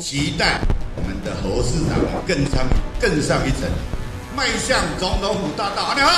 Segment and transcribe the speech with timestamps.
[0.00, 0.58] 期待
[0.96, 2.66] 我们的侯市长更上
[2.98, 3.68] 更上一层，
[4.34, 5.92] 迈向总统府大道。
[5.94, 6.10] 你好。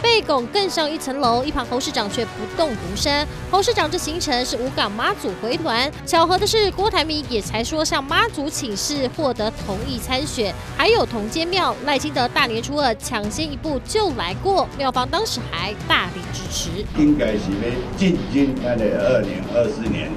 [0.00, 3.26] 被拱更上一层楼，一旁侯市长却不动如山。
[3.50, 10.54] 侯市长这行程是五港妈祖回团，巧合的是郭台铭也才说向妈祖请示，获得同意参选。
[10.76, 16.70] 还有同间庙赖清德大年初二抢先一步就来过，庙方当时还大力支持。
[16.96, 20.10] 应该是要进军咱的二零二四年。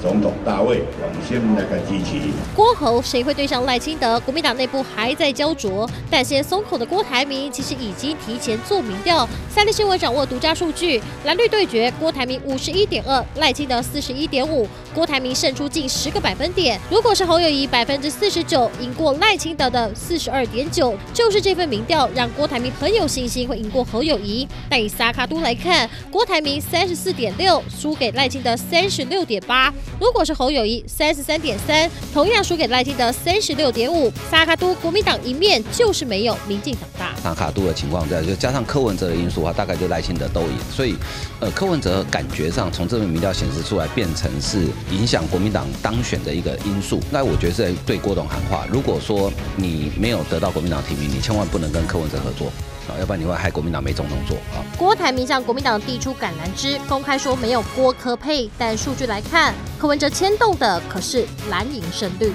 [0.00, 2.20] 总统大卫，我先那个支持。
[2.54, 4.18] 郭侯谁会对上赖清德？
[4.20, 9.28] 国民党内部还在焦灼，但先松口的郭台铭其实已经提前做民调。
[9.48, 16.80] 三立新闻掌握独家数据，蓝绿对决，郭台铭五十一点二，赖清德四十一点五，郭台铭胜出近十个百分点。
[16.90, 24.46] 如果是侯友谊百分之四十九赢过赖清德的四十二点九，就是这份民调让郭台铭很有信心会赢过侯友谊。
[24.68, 29.72] 但以萨卡都来看，郭台铭三十四点六，输给赖清德三十六点八。
[30.00, 34.12] 如果是侯友谊三十三点三，同样输给赖清德三十六点五。
[34.30, 37.14] 萨卡都国民党一面就是没有民进党大。
[37.22, 40.58] 萨卡都的情况在，就加上柯文哲的因素的话，大概就赖清德都赢。
[40.70, 40.94] 所以，
[41.40, 47.00] 呃，柯文哲感觉上从这份民调显示出来，变成是影响国民党当选的一个因素。
[47.10, 52.52] 那我觉得是对郭董喊话：如果说你没有得到国民党提名，你千万不能跟柯文哲合作。
[52.98, 54.62] 要不然你会害国民党没总统做啊！
[54.78, 62.32] 郭台铭向国民党递出橄榄枝，公开说没有郭科配，但数据来看，柯文哲牵动的可是蓝营胜率。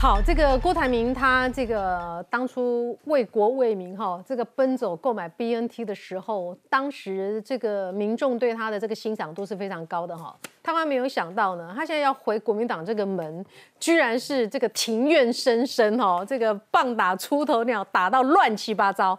[0.00, 10.34] 好，这个郭台铭他这个当初为国为民哈，这个奔走购买 BNT 的时候，当时这个民众对他的这个欣赏度是非常高的哈。
[10.62, 13.44] 他万没有想到呢，他现在要回国民党这个门，
[13.78, 19.18] 居然是这个庭院深深哈，这个棒打出头鸟，打到乱七八糟。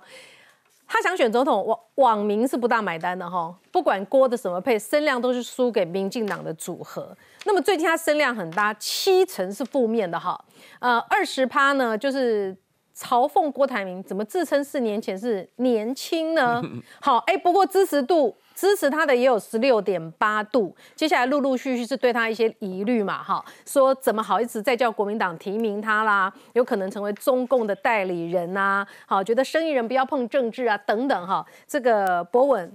[0.93, 3.55] 他想选总统，网网民是不大买单的哈。
[3.71, 7.15] 不管郭的什么配，声量都是输给民进党的组合。
[7.45, 10.43] 那么最近他声量很大，七成是负面的哈。
[10.79, 12.53] 呃，二十趴呢，就是
[12.93, 16.61] 嘲讽郭台铭怎么自称四年前是年轻呢？
[16.99, 18.35] 好，哎，不过支持度。
[18.61, 32.71] 支持他的也有十六点八度，接下来陆陆续续是对他一些疑虑嘛，哈，说怎么好意思再叫国民党提名他啦，有可能成为中共的代理人呐，好，觉得生意人不要碰政治啊，等等哈，这个博文，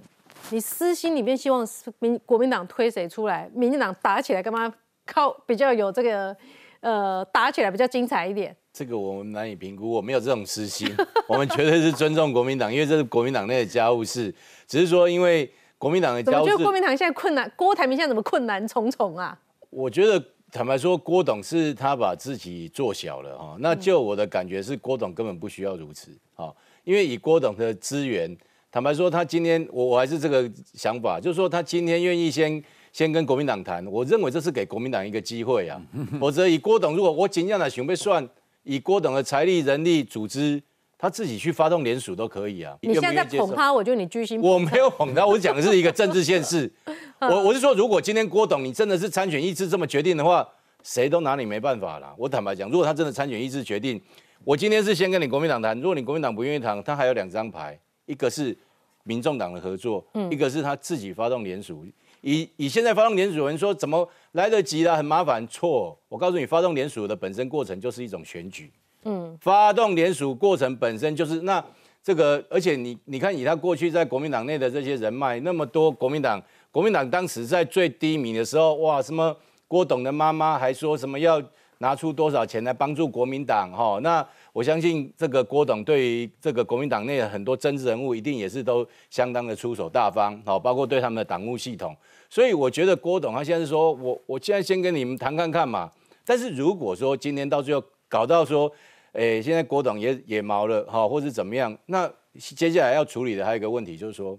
[0.49, 1.65] 你私心里面希望
[1.99, 4.69] 民国民党推谁出来，民进党打起来干嘛？
[5.05, 6.35] 靠比较有这个，
[6.81, 8.53] 呃，打起来比较精彩一点。
[8.73, 10.93] 这个我们难以评估，我没有这种私心，
[11.29, 14.35] 我们绝对是尊重国民党，因为这是国民党内的家务事，
[14.67, 15.49] 只是说因为。
[15.77, 19.37] 国民党的，我觉得国民党现在困难，郭台铭现在怎么困难重重啊？
[19.69, 23.55] 我觉得坦白说，郭董是他把自己做小了哈。
[23.59, 26.51] 那就我的感觉是，郭董根本不需要如此啊，
[26.83, 28.35] 因为以郭董的资源，
[28.71, 35.79] 坦白说，他今天我我还是这个想法，就是说他今天愿意先先跟国民党谈，我认为这是给国民党一个机会啊。
[36.19, 38.27] 否则以郭董，如果我尽量的准备算，
[38.63, 40.63] 以郭董的财力、人力、组织。
[40.97, 42.75] 他自己去发动联署都可以啊！
[42.81, 44.41] 你现在捧他，我觉得你居心。
[44.41, 46.71] 我没有捧他，我讲的是一个政治现实。
[47.19, 50.47] 我我是说， 如果今天郭董你真的是参选意志这么决定的话，
[50.81, 52.11] 谁都拿你没办法了。
[52.17, 54.01] 我坦白讲，如果他真的参选意志决定，
[54.43, 55.79] 我今天是先跟你国民党谈。
[55.79, 58.57] 如果你国民党不愿意谈，他还有两张牌，一个是
[59.03, 61.85] 民众党的合作，一个是他自己发动联署。
[62.21, 65.47] 以以现在发动联署人说怎么来得及了，很麻烦。
[65.47, 68.71] 错，我告诉你，发动联署的本身过程就是一种选举。
[69.03, 71.63] 嗯，发动联署过程本身就是那
[72.03, 76.41] 这个，而且你你看以他过去在国民党内的这些人脉，那么多国民党，
[76.71, 79.35] 国民党当时在最低迷的时候，哇，什么
[79.67, 81.41] 郭董的妈妈还说什么要
[81.79, 83.99] 拿出多少钱来帮助国民党哈？
[84.01, 91.95] 那我相信这个郭董对于这个国民党内的很多政治人物，一定也是都相当的出手大方，好，包括对他们的党务系统。
[92.29, 95.91] 所以我觉得郭董他现在是说我我现在先跟你们谈看看嘛。
[96.25, 98.71] 但是如果说今天到最后搞到说，
[99.13, 101.77] 哎，现在郭董也也毛了哈，或是怎么样？
[101.87, 104.37] 那接下来要处理的还有一个问题，就是说，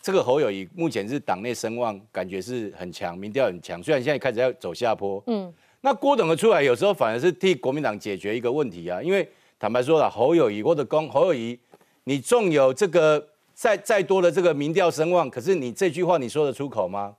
[0.00, 5.22] 这个侯友谊目前是党内声望感觉是很强，民调很强，虽然现在开始要走下坡。
[5.26, 9.26] 嗯，那郭董的出来有时候反而是替国民党解决一个问题啊，因为
[9.58, 11.58] 坦白说了，侯友谊或者公侯友谊，
[12.04, 17.16] 你纵有这个再再多的这个民调声望，可是你这句话你说得出口吗？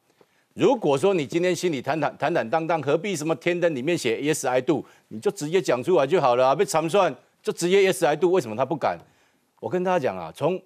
[0.54, 6.54] 如果说你今天心里坦坦坦坦荡荡，何必什么天灯里面写 Yes I do，你就直接讲出来就好了啊！
[6.54, 9.00] 被长算就直接 Yes I do，为什么他不敢？
[9.60, 10.62] 我跟大家讲啊，从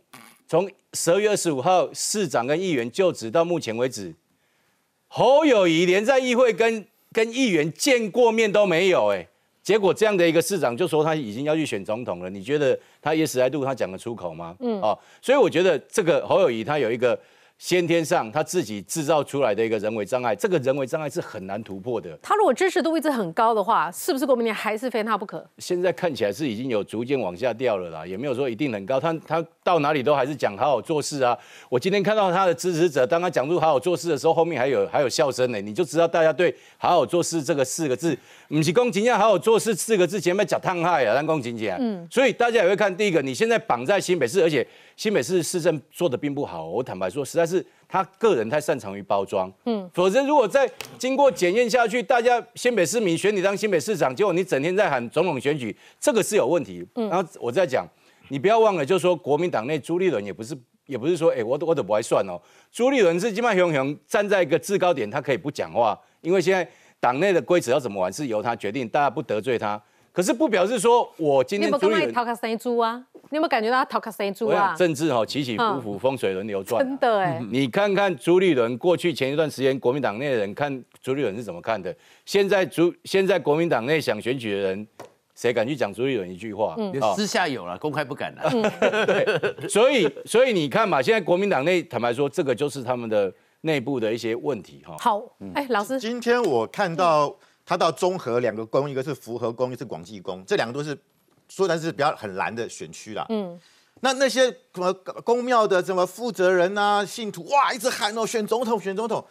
[0.45, 4.13] 从十二月二十五号市长跟议员就职到目前为止，
[5.07, 9.25] 侯友谊连在议会跟跟议员见过面都没有哎，
[9.63, 14.54] 结果这样的一个市长就说他已经要去选总统了，你觉得他 Yes I do 他讲得出口吗？
[14.60, 17.18] 嗯，哦，所以我觉得这个侯友谊他有一个。
[17.57, 22.15] 先天上他自己制造出来的一个人为障碍，这个人为障碍是很难突破的。
[22.21, 25.44] 他如果支持度一直很高的话，是不是国民党还是非他不可？
[25.57, 29.00] 现在看起来是已经有逐渐往下掉了啦，也没有说一定很高。
[29.00, 31.36] 他他到哪里都还是讲好好做事啊。
[31.68, 38.15] 我今天看到他的支持者，当他讲出好好做事的时候，后面还有还有笑声呢，你就知道大家对好好做事这个四个字，
[38.48, 41.75] 不是公斤要好好做事四个字前面讲烫害啊，让公斤讲。
[41.80, 44.65] 嗯，所以大家也会看第一个，你现在绑在新北市，而且
[44.98, 46.66] 新北市市政做的并不好。
[46.68, 47.66] 我坦白说，实在是。
[47.90, 56.86] 他个人太擅长于包装，嗯，否则如果再经过检验下去，大家新北市民选你当新北市长，结果你整天在喊总统选举，这个是有问题。
[56.94, 57.88] 然后我在讲，
[58.28, 60.54] 你不要忘了，就是说国民党内朱立伦也不是，
[60.86, 62.38] 也不是说，哎，我我都不爱算哦。
[62.74, 66.70] 朱立伦是基本上雄雄站在一个制高点，他可以不讲话，因为现在
[67.00, 69.82] 党内的规则要怎么玩是由他决定，大家不得罪他。
[70.12, 73.06] 可是不表示说我今天朱立伦讨卡生猪啊。
[73.30, 74.74] 你有没有感觉到他讨卡谁猪啊？
[74.76, 76.84] 政治哈起起伏伏，风水轮流转。
[76.84, 81.94] 真的哎，你看看朱立伦过去前一段时间，国民党内的人看朱立伦是怎么看的？
[82.26, 84.88] 现在朱现在国民党内想选举的人，
[85.36, 86.76] 谁敢去讲朱立伦一句话？
[86.78, 88.50] 嗯，私下有了，公开不敢了。
[89.06, 94.96] 对，所以所以你看嘛，现在国民党内坦白说，这个就是他们的内部的一些问题哈。
[95.00, 95.22] 好，
[95.54, 97.36] 哎，老师，今天我看到
[97.66, 100.98] 他到中和两个宫，一个是福和宫，一个是广济宫，这两个都是。
[101.50, 103.60] 说但是比较很蓝的选区啦，嗯，
[104.02, 109.26] 那那些什么公庙的什么负责人啊、信徒哇，一直喊哦，选总统，选总统。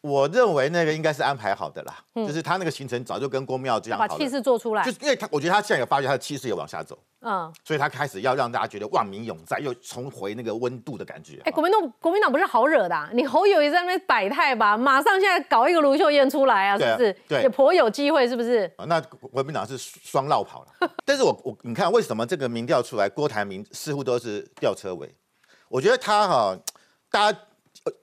[0.00, 11.40] 我认为那个应该是安排好的啦，就是他那个行程早就跟郭庙这样，把气势做出来，就是因为他，我觉得他现在有发觉他的气势也往下走，嗯，所以他开始要让大家觉得万民永在，又重回那个温度的感觉。
[11.44, 17.12] 哎，国民党国民党不是好惹的，你侯友也在那边摆态吧，马上现在搞一个卢秀燕出来啊，是不是？
[17.26, 18.72] 对，也颇有机会，是不是？
[18.86, 25.12] 那国民党是双绕跑了， 但是我我你看为什么这个民调出来，郭台铭似乎都是吊车尾？
[25.68, 26.56] 我觉得他哈，
[27.10, 27.38] 大家。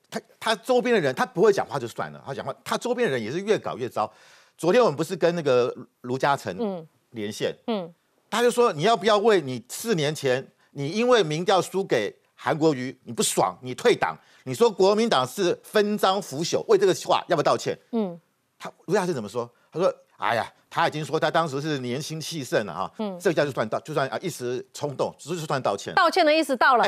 [0.09, 4.11] 他他周边的人，他不会讲话就算了，他讲话，他周边的人也是越搞越糟。
[4.57, 7.93] 昨天我们不是跟那个卢嘉诚连线，嗯，
[8.29, 17.77] 他就说你要不要为你四年前你因为民调输给韩国瑜你不爽你退党，你说国民党是分赃腐朽，为这个话要不要道歉？
[17.91, 18.19] 嗯，
[18.57, 19.49] 他卢嘉诚怎么说？
[19.71, 26.85] 他说，哎呀，他已经说他当时是年轻气盛了哈，嗯，这个叫就算道，就算啊一时冲动，只是算道歉，道歉的意思到了。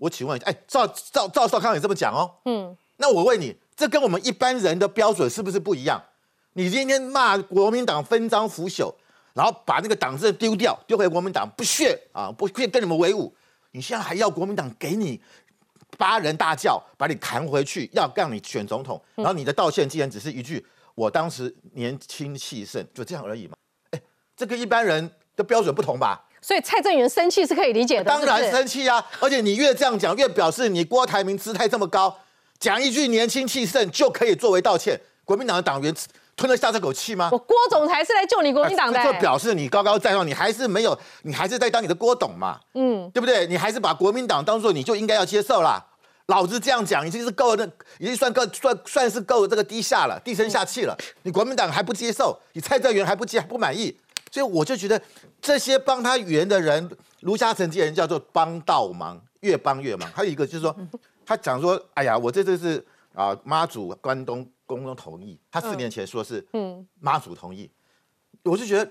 [0.00, 2.34] 我请问，哎，赵赵赵少康也这么讲哦。
[2.46, 6.02] 嗯，那我问你，这跟我们一般人的标准是不是不一样？
[6.54, 8.90] 你今天骂国民党分赃腐朽，
[9.34, 13.32] 然后把那个党证丢掉，丢回国民党，不屑啊，不屑跟你们为伍。
[13.72, 15.20] 你现在还要国民党给你
[15.98, 23.54] 八人大叫，把你扛回去，要让你选总统，然后你的道歉竟然只是一句“我当时年轻气盛”，就这样而已嘛？
[23.90, 24.00] 哎，
[24.34, 26.24] 这跟一般人的标准不同吧？
[26.42, 29.04] 所以蔡正元生气是可以理解的，当然生气啊！
[29.20, 32.16] 而且你越这样讲，越表示你郭台铭姿态这么高，
[32.58, 34.98] 讲一句年轻气盛就可以作为道歉。
[35.24, 35.94] 国民党的党员
[36.34, 37.28] 吞得下这口气吗？
[37.30, 42.58] 我郭总裁是来救你国民党的，就表示你高高在上，你还是没有，你还是在当你的郭董嘛？
[42.74, 43.46] 嗯，对不对？
[43.46, 45.84] 你还是把国民党当做你就应该要接受啦。
[46.26, 47.64] 老子这样讲已经是够那，
[47.98, 50.96] 已经算够算算是够这个低下了，低声下气了。
[51.22, 53.94] 你国民党还不接受，你蔡正元还不接不满意。
[54.30, 55.00] 所以我就觉得
[55.40, 56.88] 这些帮他圆的人，
[57.20, 60.08] 卢嘉诚这些人叫做帮倒忙，越帮越忙。
[60.12, 60.74] 还有一个就是说，
[61.26, 66.86] 他讲说，哎呀，我这次是啊妈祖关东公公同意，他四年前说是嗯。
[67.00, 67.68] 妈祖同意，
[68.44, 68.88] 我就觉得，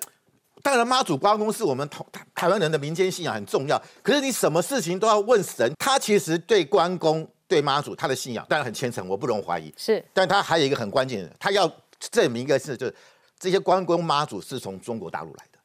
[0.62, 2.03] 当然妈祖关公是我们台
[2.36, 9.74] 台湾人的民间信仰很重要，可是你什么事情都要问神，他其实对关公对妈祖他的信仰当然很虔诚，我不容怀疑。
[9.77, 11.72] 是，但他还有一个很关键的，他要
[12.12, 12.96] 证明一个事就是。
[13.39, 15.60] 这些关公妈祖是从中国大陆来的，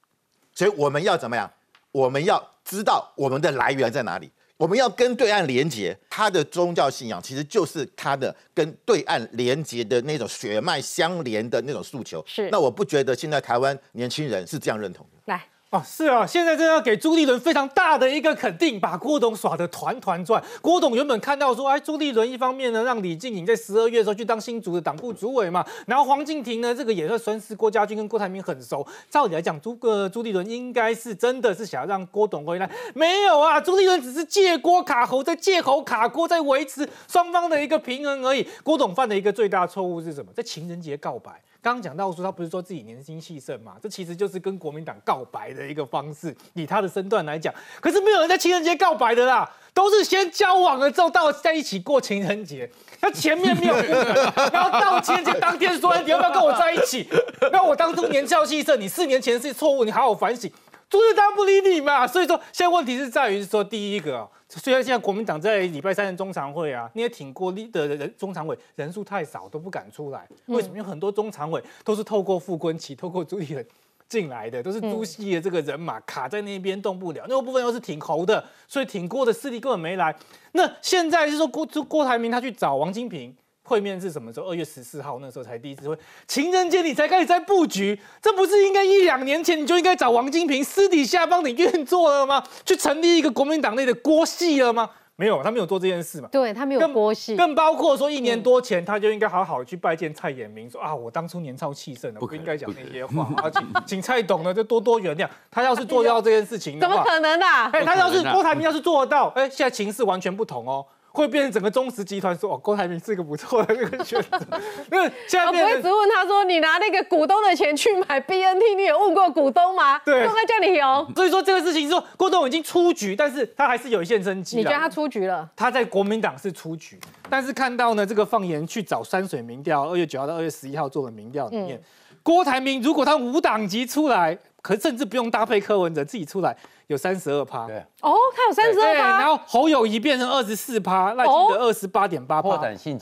[0.54, 1.50] 所以我们要怎么样？
[1.90, 5.96] 我们要知道我们的来源在哪里，我们要跟对岸连接。
[6.08, 12.24] 他的宗教信仰其实就是他的跟对岸连接的那种血脉相连的那种诉求。
[12.26, 15.18] 是，那我不觉得现在台湾年轻人是这样认同的。
[15.26, 15.44] 来。
[15.74, 20.40] 哦，是啊，现在真的要给朱立伦非常大的一个肯定，把郭董耍得团团转。
[20.62, 28.86] 郭董原本看到说，哎，朱立伦一方面呢，让李静颖在十二月的时候去当新竹的党部主委嘛，然后黄敬亭呢，这个也算算是郭家军跟郭台铭很熟。
[29.10, 38.46] 照理来讲，朱个朱立伦应该是真的是想要让郭董回来，没有啊，朱立伦只是借郭卡侯，在借口卡郭，在维持双方的一个平衡而已。
[38.62, 40.30] 郭董犯的一个最大错误是什么？
[40.32, 41.32] 在情人节告白。
[41.64, 46.36] 刚刚讲到说他不是说自己年轻气盛嘛，这其实就是跟国民党告白的一个方式。
[46.52, 52.70] 以他的身段来讲，可是没有人在情人节告白的啦，都是先交往了之后到在一起过情人节。
[53.00, 53.74] 他前面没有
[54.52, 57.08] 然后到情人节当天说你要不要跟我在一起？
[57.50, 60.52] 那我当初年少气盛，你四年前是错误，你好好反省。
[60.90, 62.06] 朱志丹不理你嘛。
[62.06, 70.26] 所以说现在问题是在于说，第一个啊，虽然现在国民党在礼拜三的中常会啊，那些挺过立的人中常委人数太少，都不敢出来。
[70.46, 70.76] 为什么？
[70.76, 73.66] 因为很多中常委都是透过傅昆萁、透过朱立伦
[74.08, 77.24] 进来的，都是朱系的这个人马卡在那边动不了。
[77.28, 80.14] 那个部分又是挺侯的，所以挺郭的势力根本没来。
[80.52, 83.34] 那现在是说郭郭台铭他去找王金平。
[83.64, 84.46] 会面是什么时候？
[84.46, 92.44] 二月十四号那时候才第一次会，情人节你才开始在布局，这不是应该一两年前你就应该找王金平私底下帮你运作了吗？
[92.64, 94.90] 去成立一个国民党内的郭系了吗？
[95.16, 96.28] 没有，他没有做这件事嘛。
[96.32, 105.28] 对他没有郭系，更包括说一年多前他就应该好好去拜见蔡衍明，说啊，我当初年少气盛的，不应该讲那些话，啊，请请蔡董呢就多多原谅。
[105.52, 107.70] 他要是做到这件事情，怎么可能啊？
[107.72, 110.84] 哎，他要是郭台铭要是做得到，哎，现在情势完全不同哦。
[111.14, 114.60] 会变成整个中石集团说哦，郭台铭是一个不错的那个选择。
[114.90, 119.96] 那现在我 不会只问他说，你拿那个股东的钱去买 BNT，你有问过股东吗？
[120.00, 121.08] 对，都在叫你有。
[121.14, 124.56] 所以说这个事情说郭董已经出局，但是他还是有一线生机。
[124.56, 125.48] 你觉得他出局了？
[125.54, 126.98] 他在国民党是出局，
[127.30, 131.80] 但是看到呢这个放言去找山水民调，二月九号到二月十一号做的民调里面，
[132.24, 136.56] 郭台铭如果他无党籍出来，可甚至不用搭配柯文哲自己出来。
[136.88, 142.50] 有三十二趴，对，哦，他有三十二趴，然后侯友谊变成二十四趴，赖清德二十八点八趴，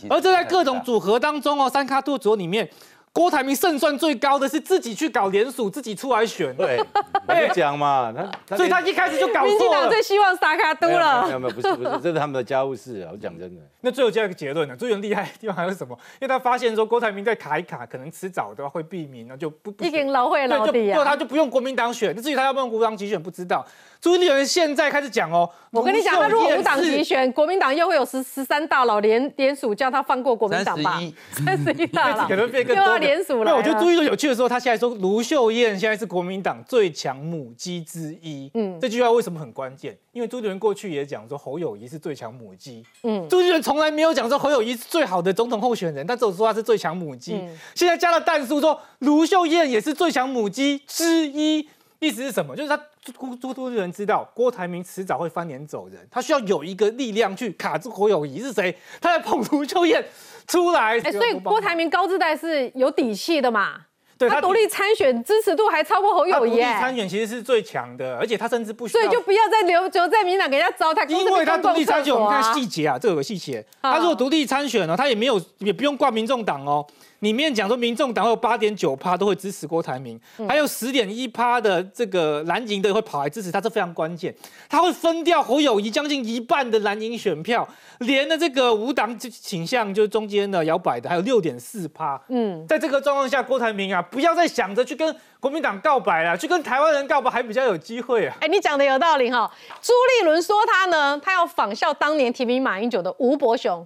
[0.08, 2.68] 而这在各种组合当中哦，三卡兔组里面。
[3.12, 6.54] 郭台铭胜算最高的是自己去搞联署，自己出来选。
[6.56, 6.78] 对，
[7.28, 8.12] 我讲嘛，
[8.46, 9.46] 他所以他一开始就搞错了。
[9.48, 11.26] 民进党最希望撒卡都了。
[11.26, 13.10] 没有没有，不是不是，这是他们的家务事啊！
[13.12, 13.60] 我讲真的。
[13.82, 14.74] 那最后加一个结论呢？
[14.74, 15.94] 最有厉害的地方还是什么？
[16.20, 21.04] 因为他发现说郭台铭在卡一卡，可能迟早的话会避免，那就不已经老会老底啊。
[21.04, 23.66] 他就不用国民党选，至于他要不用国民党集选，不知道。
[24.00, 30.98] 朱立伦现在开始讲哦，我跟你讲，他如果无党籍选，国民党又会有十十三大佬联联署叫他放过国民党吧？
[31.44, 33.01] 三十一大佬， 可能变更多。
[33.02, 33.56] 又要联署了。
[33.56, 38.50] 我觉得朱立伦有趣的时候，他现在说卢秀燕现在是国民党最强母鸡之一。
[38.54, 39.96] 嗯，这句话为什么很关键？
[40.12, 42.84] 因为朱立伦过去也讲说侯友谊是最强母鸡。
[43.02, 47.32] 嗯，朱立伦从来没有讲说侯友谊是最好的总统候选人，但只有说他是最强母鸡。
[47.74, 51.68] 现在加了弹书说卢秀燕也是最强母鸡之一。
[51.98, 52.56] 意思是什么？
[52.56, 58.76] 就是他朱朱朱立伦知道郭台铭迟早会翻脸走人，他需要有一个力量去卡住侯友谊是谁？
[59.00, 60.04] 他在捧卢秀燕
[60.46, 61.00] 出来。
[61.00, 63.76] 哎，所以郭台铭高姿态是有底气的嘛？
[64.18, 66.50] 对他独立参选支持度还超过侯友谊。
[66.50, 69.02] 独立参选其实是最强的，而且他甚至不需要。
[69.02, 71.04] 所以就不要再留留在民党给人家糟蹋。
[71.08, 73.64] 因为他独立参选，我们看细节啊，这有个细节。
[73.80, 76.86] 他如果独立参选呢，他也没有也不用挂民众党哦。
[77.22, 84.34] 里面讲说，民众党有八点九趴都会支持郭台铭，还有十点一趴的这个蓝营的会跑来支持他，这非常关键。
[84.68, 92.20] 他会分掉侯友谊将近一半的蓝营选票，连的这个无党倾向就是中间的摇摆的，还有六点四趴。
[92.28, 95.16] 嗯，在这个状况下，郭台铭啊，不要再想着去跟。
[95.42, 98.36] 国民党告白了，去跟台湾人告白还比较有机会啊！
[98.40, 99.50] 哎，你讲的有道理哈。
[99.80, 103.84] 朱立伦说他呢，他要仿效当年提名马英九的吴伯雄，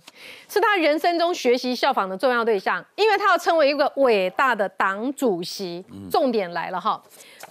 [0.51, 5.83] 是他人生中学习效仿的重要对象，因为他要成为一个伟大的党主席。
[6.11, 7.03] 重点来了哈，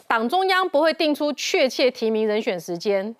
[0.05, 3.15] 党中央不会定出确切提名人选时间。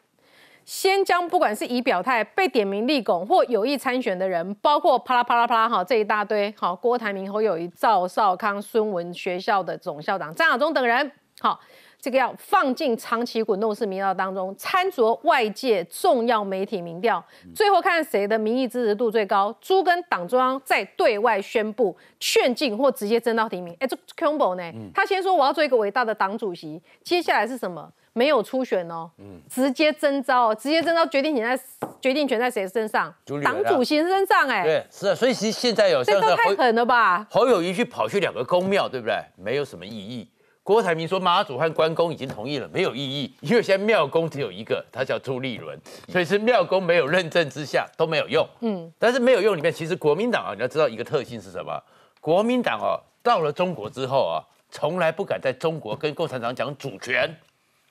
[0.65, 11.59] 先将不管是已表态、被点名立拱或有意参选的人，包括啪啦啪啦啪啦哈这一大堆，好，郭台铭、侯友谊、赵少康、孙文学校的总校长张亚中等人，好，
[11.99, 17.23] 这个要放进长期滚动式民调当中，参酌外界重要媒体民调，
[17.53, 23.75] 最后看谁的民意支持度最高，朱跟党中央再对外宣布劝进或直接征到提名。
[23.79, 24.63] 哎，这 combo 呢？
[24.93, 27.91] 他先说我要做一个伟大的党主席，接下来是什么？
[28.13, 29.11] 没有初选哦，
[29.49, 31.63] 直接征召，直接征召，决定权在
[31.99, 33.13] 决定权在谁身上？
[33.43, 37.27] 党主席身上，哎，对，是啊，所以其实现在有这个太狠了吧？
[37.29, 39.21] 侯友谊去跑去两个公庙，对不对？
[39.35, 40.29] 没有什么意义。
[40.65, 45.79] 郭台铭说妈祖和关公已经同意了，没有意义，因为现在庙公只有一个，他叫朱立伦，
[46.09, 48.43] 所以是庙公没有认证之下都没有用。
[48.61, 51.79] 嗯，但是没有用里面，其实国民党啊，你要知道一个特性是什么？
[52.19, 54.41] 国民党哦，到了中国之后啊，
[54.71, 57.29] 从来不敢在中国跟共产党讲主权。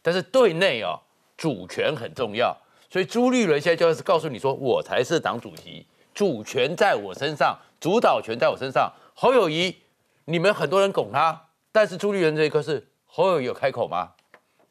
[0.02, 0.98] 但是对内哦，
[1.36, 2.52] 主权很重要，
[2.90, 8.92] 所以朱立伦现在就是告诉你说，我才是党主席，主权在我身上，主导权在我身上。
[9.14, 9.76] 侯友谊，
[10.24, 11.40] 你们很多人拱他，
[11.74, 14.12] 但是朱立伦这一刻是侯友谊有开口吗？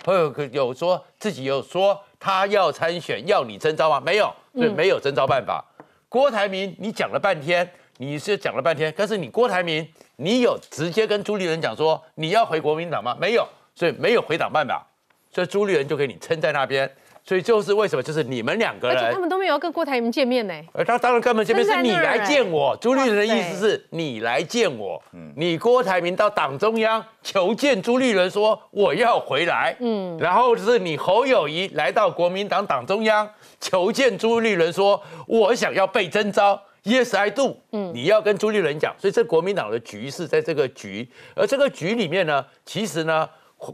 [0.06, 4.00] 侯友有说自己有说他要参选，要你征召吗？
[4.00, 5.62] 没有，所以没有征召办法。
[6.08, 13.18] 郭台铭，你讲了半天，你是讲了半天，但是你郭台铭，你有直接跟朱立伦讲说你要回国民党吗？
[13.20, 13.46] 没有，
[13.76, 14.88] 所以没有回党办法。
[15.30, 16.90] 所以朱立伦就给你撑在那边，
[17.26, 18.04] 所以就是为什么？
[18.04, 18.98] 就是你们两个人。
[18.98, 19.20] 而且他。
[19.24, 20.54] 们都没有跟郭台铭见面呢。
[20.74, 25.02] 而他当然根本见面是你来见我，朱立伦的意思是你来见我，
[25.38, 33.30] 你郭台铭到党中央求见朱立伦说我要回来，嗯，然后是你侯友谊来到国民党党中央
[33.62, 36.62] 求见朱立伦说我想要被征召。
[36.84, 37.56] Yes, I do。
[37.72, 43.30] 嗯，你要跟朱立伦讲，所以这国民党的局是在这个局，而这个局里面呢，其实呢，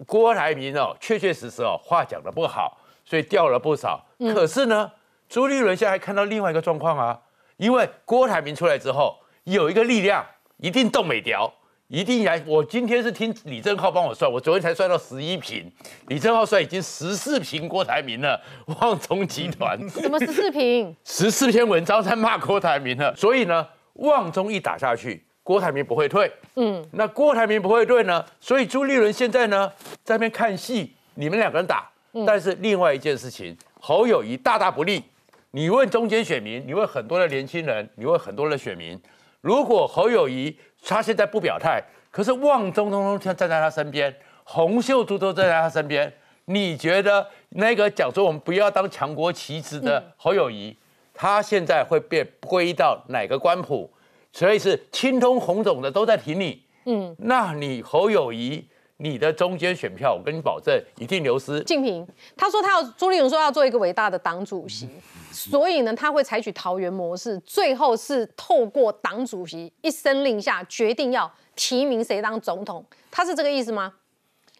[0.05, 2.77] 郭台铭哦，确确实实哦，话讲的不好，
[3.09, 4.05] 所以掉了不少。
[4.19, 4.91] 可是呢，
[5.27, 7.19] 朱立伦现在还看到另外一个状况啊，
[7.57, 10.23] 因为郭台铭出来之后，有一个力量
[10.57, 11.51] 一定动美调，
[11.87, 12.39] 一定来。
[12.45, 15.71] 我今天是听李正浩帮我算，我昨天才算到十一平，
[16.09, 18.39] 李正浩算已经十四平郭台铭了。
[18.79, 20.95] 旺中集团什么十四平？
[21.03, 26.31] 十四篇文章在骂郭台铭了，所以呢，旺中一打下去，郭台铭不会退。
[26.57, 29.71] 嗯，那郭台铭不会退呢，所以朱立伦现在呢
[30.03, 31.89] 在那边看戏，你们两个人打。
[32.25, 35.03] 但是另外一件事情，侯友谊大大不利。
[35.51, 38.99] 你问中间选民，你问很多的年轻人，你问很多的选民，
[39.41, 46.13] 如果侯友谊他现在不表态，可是旺中通通站在他身边，洪秀柱都站在他身边，
[46.45, 50.77] 你觉得那个讲说我们不要当强国旗子的侯友谊，
[51.13, 53.91] 他现在会被归到哪个官谱？
[54.31, 58.63] 所以是青通红肿的都在挺你，嗯，那你侯友谊，
[59.01, 61.63] 你的中间选票，我跟你保证一定流失。
[61.63, 64.89] 静平，他说他要朱立伦说要做一个伟大的党主席，
[65.31, 73.93] 所以呢，他会采取桃园模式，最后是透过党主席一声令下决定要提名谁当总统，他是这个意思吗？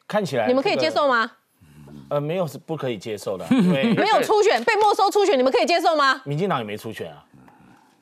[0.08, 1.30] 看起来你们可以接受吗？
[2.10, 6.22] 呃，没有是不可以接受的，因为 没有初选被没收初选，你们可以接受吗？
[6.24, 7.26] 民进党也没初选啊，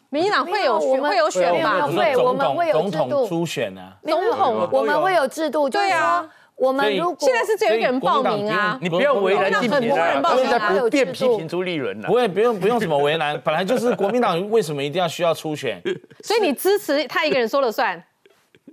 [0.10, 1.88] 民进党会有选会有选吧？
[1.88, 12.14] 会我们会有总统制度初选啊，总统我们会有制度，对啊我们如果现在是只有一个人报名啊，你不要为难竞很品啊，多人报名现在还有不便制度批评朱立伦了不。
[12.16, 15.80] 会不用不用什么为难， 本来就是国民党为什么一定要需要初选？
[16.24, 18.02] 所以你支持他一个人说了算。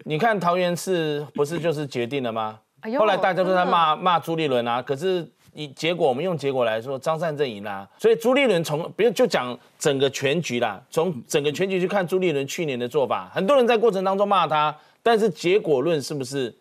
[0.05, 2.91] 你看桃园市不是就是决定了吗哎？
[2.91, 16.55] 呦后来大家都在骂骂朱立伦啊，可是以结果我们用结果来说，张善政赢啦、所以朱立伦从不用就讲整个全局啦，从整个全局去看朱立伦去年的做法，很多人在过程当中骂他，但是结果论是不是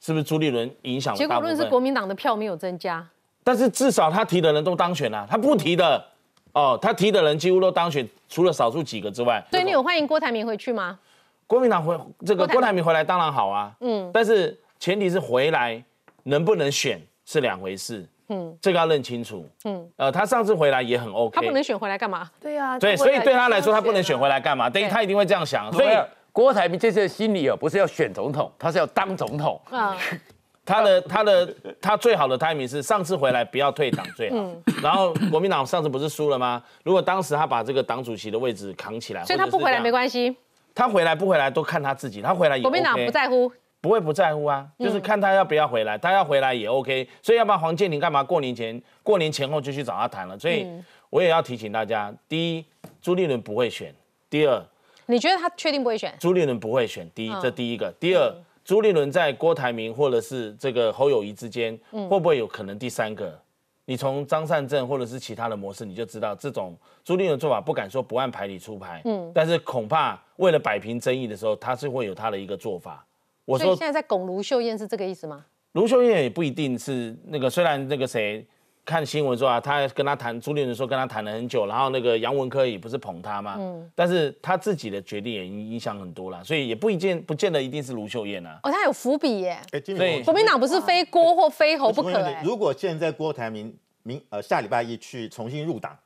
[0.00, 1.40] 是不是朱立伦影响了结果？
[1.40, 3.06] 论是国民党的票没有增加，
[3.42, 6.04] 但是至少他提的人都当选了，他不提的
[6.52, 9.42] 哦，他提的人几乎都当选，除了少数几个之外。
[9.50, 10.98] 所以你有欢迎郭台铭回去吗？
[11.46, 15.82] 国民党回这个郭台铭郭台铭回来当然好啊，嗯，但是前提是回来
[16.24, 17.00] 能不能选
[17.32, 22.30] 是两回事，嗯，这个要认清楚，嗯，呃，他上次回来也很 OK，他不能选回来干嘛？
[22.38, 24.68] 对啊，对，所以对他来说他不能选回来干嘛？
[24.68, 25.96] 等于他一定会这样想，所以
[26.30, 29.58] 郭台铭这次的心理哦，不是要选总统，他是要当总统。
[29.70, 29.96] 啊，
[30.66, 34.46] 他的他的他最好的 timing 是上次回来不要退党最好，
[34.82, 36.62] 然后国民党上次不是输了吗？
[36.84, 40.36] 如果当时他把这个党主席的位置扛起来，所以他不回来没系，关系，
[40.74, 43.50] 他回来不回来都看他自己，他回来也国民党不在乎。
[43.82, 47.06] 不会不在乎啊，就是看他要不要回来，他要回来也 OK。
[47.20, 50.38] 所以要不然黄建庭干嘛过年前过年前后就去找他谈了？
[50.38, 50.64] 所以
[51.10, 52.64] 我也要提醒大家，第一，
[53.02, 53.90] 朱立伦不会选；
[54.30, 54.64] 第二，
[55.06, 56.14] 你觉得他确定不会选？
[56.20, 57.10] 朱立伦不会选。
[57.12, 58.32] 第一，嗯这第一个；第二，
[58.64, 63.36] 朱立伦在郭台铭或者是这个侯友谊之间，嗯会不会有可能第三个？
[63.84, 73.04] 你从张善政或者是其他的模式，你就知道这种朱立伦做法不敢说不按牌理出牌，嗯，但是恐怕为了摆平争议的时候，他是会有他的一个做法。
[73.44, 75.44] 我说所以现在在拱卢秀燕是这个意思吗？
[75.72, 78.46] 卢秀燕也不一定是那个，虽然那个谁
[78.84, 83.58] 看新闻说啊，他跟他谈朱立伦说跟他谈了很久，然后那个杨文科也不是捧他嘛，
[83.94, 88.60] 但是他自己的决定也影影响很多啦，所以也不一见不见得一定是卢秀燕啊。
[88.64, 89.58] 哦，他有伏笔耶。
[89.70, 95.96] 哎，金所以，国民党不是非郭或非侯不可如果现在郭台铭明呃下礼拜一去重新入党，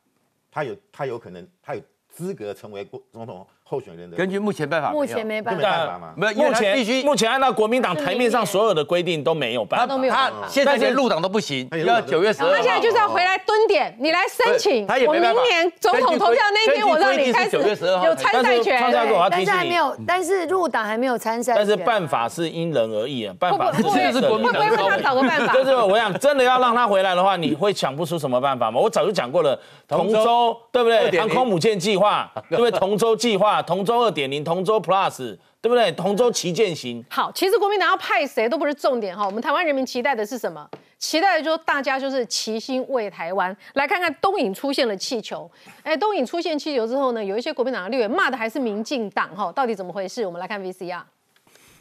[0.50, 6.14] 他有他有可能他有资格成为国总统候选人的，根据目前办法，目前没办法。
[6.14, 12.54] 没有，目前必须目前按照国民党台面上所有的规定都没有办法，他都没有办法他现在连入党都不行，要九月十二号。
[12.54, 14.86] 他现在就是要回来蹲点，你来申请。
[15.08, 18.80] 我明年总统投票那一天，我让你开始根据规定是9月12号有参赛权。
[19.28, 21.54] 但是还没，有，但是入党还没有参赛。
[21.56, 25.52] 但是办法是因人而异啊，办法这个是国民党会不会让他找个办法？
[25.52, 28.80] 就是我想，真的要让他回来的话，你会想不出什么办法吗？
[28.80, 31.18] 我早就讲过了，同舟对不对？
[31.18, 32.70] 航空母舰计划， 对不对？
[32.78, 35.92] 同舟计划， 同舟二点零，同舟 Plus，对不对？
[35.92, 40.68] 同舟旗舰型，好，其实国民党要派谁都不是重点哈，我们台湾人民期待的是什么？
[40.98, 43.54] 期待的就是大家就是齐心为台湾。
[43.74, 45.48] 来看看东引出现了气球，
[45.82, 50.24] 哎，东引出现气球之后呢，有一些国民党的立委骂的还是民进党哈，到底怎么回事？
[50.26, 51.02] 我们来看 VCR。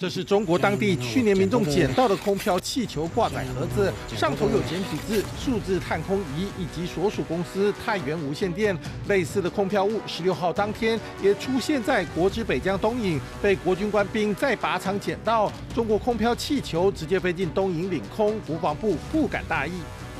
[0.05, 8.77] 这是中国当地去年民众捡到的空飘气球挂载盒子，上头有简体字“数字探空仪”以及所属公司太原无线电。
[9.07, 15.51] 类似的空飘物，十六号当天也出现在国之北疆东引，被国军官兵在靶场捡到。
[15.73, 19.71] 中国空飘气球直接飞进东引领空，国防部不敢大意。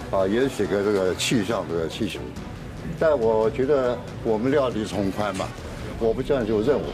[0.10, 2.20] 啊，也写个这个气象的气球，
[3.00, 5.48] 但我觉得我们料理从宽嘛，
[6.00, 6.86] 我不这样就认为。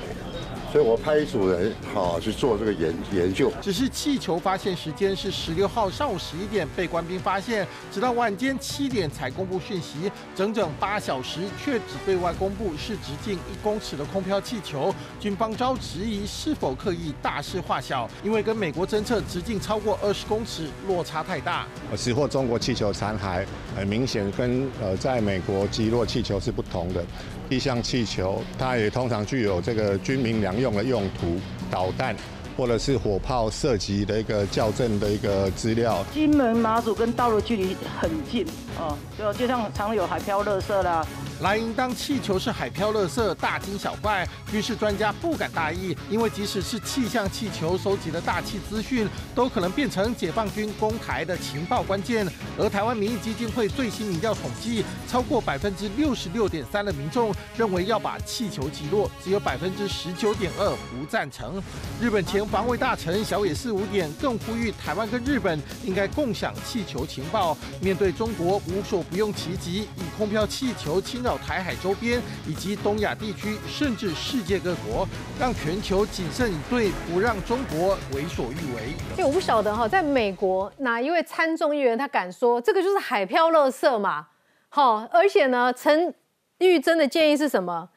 [0.72, 3.52] 所以我派一组人好去做这个研研究。
[3.62, 14.94] 只是气球发现时间是十六号上午十一点被官兵发现，直到晚间七点才公布讯息，整整八小时却只对外公布是直径一公尺的空飘气球。
[15.20, 21.68] 军方遭质疑是否刻意大事化小，因为跟美国侦测直径超过二十公尺落差太大。
[21.98, 27.04] 死获中国气球残骸很明显跟呃在美国击落气球是不同的。
[27.52, 31.38] 气象气球，它也通常具有这个军民两用的用途，
[31.70, 32.16] 导弹
[32.56, 36.02] 或者是火炮射击的一个校正的一个资料。
[36.14, 38.48] 金门马祖跟道路距离很近
[38.80, 41.06] 哦，就就像常有海漂垃圾啦。
[41.42, 44.28] 来应当气球是海漂垃圾，大惊小怪。
[44.52, 52.28] 军事专家不敢大意，因为即使是气象气球收集的大气资讯，都可能变成解放军攻台的情报关键。
[52.60, 61.60] 而台湾民意基金会最新民调统计，超过百分之六十六点三的民众认为要把气球击落，只有百分之十九点二不赞成。
[62.00, 67.58] 日本前防卫大臣小野四五点更呼吁台湾跟日本应该共享气球情报。
[67.82, 71.31] 面对中国无所不用其极，以空飘气球侵扰。
[71.38, 75.08] 台海周边以及东亚地区，甚至世界各国，
[75.40, 78.94] 让全球谨慎以对，不让中国为所欲为。
[79.16, 84.28] 就我不晓得哈，在美国哪一位参众议员他敢说这个就是海漂垃圾嘛？
[84.70, 86.14] 好，而且呢，陈
[86.60, 87.90] 玉珍的建议是什么？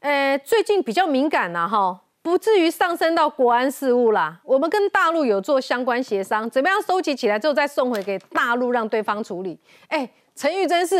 [0.00, 4.40] 呃，最近比较敏感呐，哈，不至于上升到国安事务啦。
[4.44, 9.58] 我们跟大陆有做相关协商，怎么样收集起来之后再送回给大陆，让对方处理。
[9.88, 10.08] 哎。
[10.40, 10.94] 陈玉珍是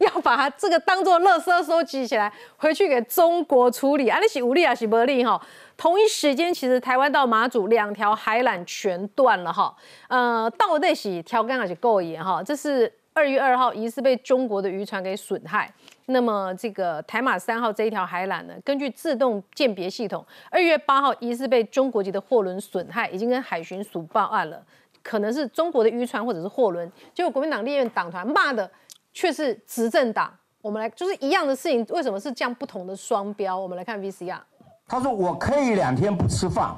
[0.00, 4.08] 要把它这个当做垃圾收集起来，回去给中国处理。
[4.08, 5.40] 啊，你是无力啊，是无力哈。
[5.76, 9.74] 同一时间，其实台湾到马祖两条海缆全断了哈。
[10.08, 12.42] 呃，到底是条根还是够严哈？
[12.42, 15.72] 这是二月二号疑似被中国的渔船给损害。
[16.06, 24.62] 那么这个台马三号这一条海缆呢，根据自动鉴别系统，二月八号疑似被中国籍的货轮损害，已经跟海巡署报案了。
[25.02, 28.68] 可能是中国的渔船或者是货轮，结果国民党立院党团骂的
[29.16, 30.30] 却是执政党。
[30.60, 33.58] 我们来就是一样的事情，为什么是这样不同的双标？
[33.58, 34.38] 我们来看 VCR。
[34.86, 36.76] 他说：“我可以两天不吃饭，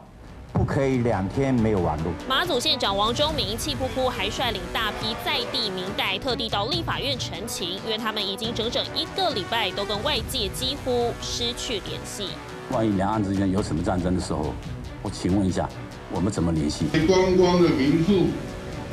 [0.53, 12.29] 不可以两天没有网络。”马祖县长王忠明气呼呼，还率领大批在地民代特地到立法院陈情，因为他们已经整整一个礼拜都跟外界几乎失去联系。
[12.71, 14.55] 万一两岸之间有什么战争的时候，
[15.03, 15.69] 我请问一下。
[16.11, 16.87] 我们怎么联系？
[17.07, 18.29] 观光的民宿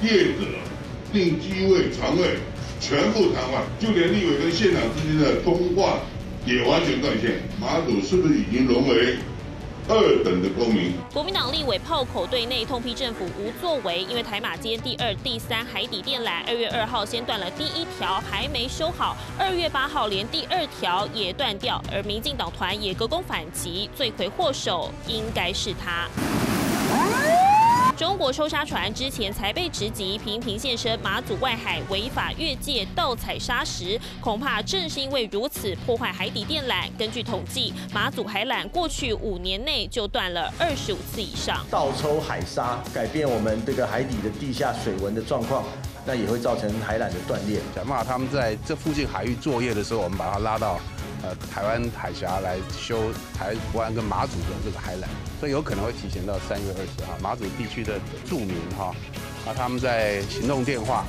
[0.01, 0.41] 业者
[1.13, 2.39] 定机位、床位
[2.79, 5.99] 全部瘫痪，就连立委跟县长之间的通话
[6.45, 7.41] 也完全断线。
[7.59, 9.17] 马祖是不是已经沦为
[9.87, 10.91] 二等的公民？
[11.13, 26.07] 国民党立委炮口对内痛批政府无作为，因为台马街第二、第三海底电缆，二月二号先断了第一条，还没修好，二月八号连第二条也断掉，而民进党团也隔空反击，罪魁祸首应该是他。
[27.97, 36.89] 中国抽沙船之前才被直击，频频现身马祖外海违法越界盗采沙石，恐怕正是因为如此破坏海底电缆。
[36.99, 41.65] 根据统计，马祖海缆过去五年内就断了二十五次以上。
[41.71, 45.63] 倒抽海沙，改变我们这个海底的地下水文的状况，
[46.05, 47.61] 那也会造成海缆的断裂。
[47.73, 50.81] 假骂他们在这附近海域作业的时候，我们把它拉到。
[51.53, 55.05] 台湾海峡来修台湾跟马祖的这个海缆，
[55.39, 57.17] 所以有可能会提前到三月二十号。
[57.21, 58.93] 马祖地区的住民哈，
[59.47, 61.05] 啊，他们在行动电话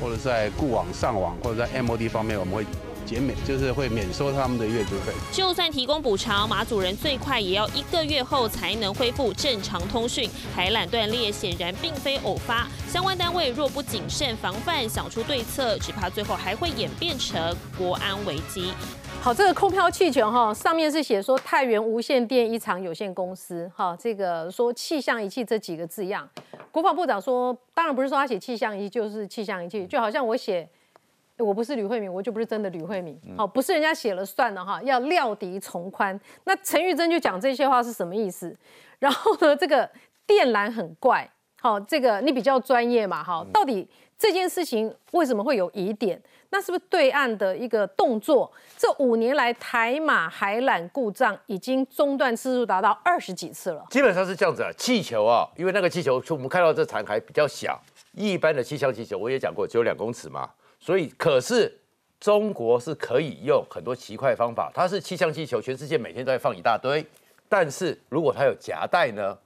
[0.00, 2.64] 或者在固网上网或者在 MOD 方面，我们会
[3.06, 5.12] 减免，就是会免收他们的月租费。
[5.32, 10.30] 就算提供补偿，马祖人最快也要一个月后才能恢复正常通讯。
[10.54, 18.72] 海缆断裂显然并非偶发，相关单位若不谨慎防范，想出对策，只怕最后还会演变成国安危机。
[19.22, 26.26] 好，这个空飘气球哈，上面是写说太原无线电一厂有限公司哈，这个说气象仪器这几个字样。
[26.72, 30.66] 国防部长说，当然不是说他写气象仪就是气象仪器，就好像我写
[31.36, 33.20] 我不是吕慧敏，我就不是真的吕慧敏。
[33.36, 36.18] 好，不是人家写了算了哈，要料敌从宽。
[36.44, 38.56] 那陈玉珍就讲这些话是什么意思？
[38.98, 39.88] 然后呢，这个
[40.26, 41.30] 电缆很怪，
[41.60, 43.86] 好，这个你比较专业嘛，哈，到底
[44.18, 46.18] 这件事情为什么会有疑点？
[46.50, 48.50] 那是不是对岸的一个动作？
[48.76, 53.84] 这五年来台马海缆故障已经中断次数达到二十几次了。
[53.90, 57.80] 基本上是这样子啊，气球啊，因为那个气球，我们看到这残骸比较小，
[58.12, 61.80] 一般的气象气球我也讲过，只有两公尺嘛，所以可是
[62.18, 67.04] 中国是可以用很多奇怪方法，它是气象气球，全世界每天都在放一大堆，
[67.48, 69.38] 但是如果它有夹带呢，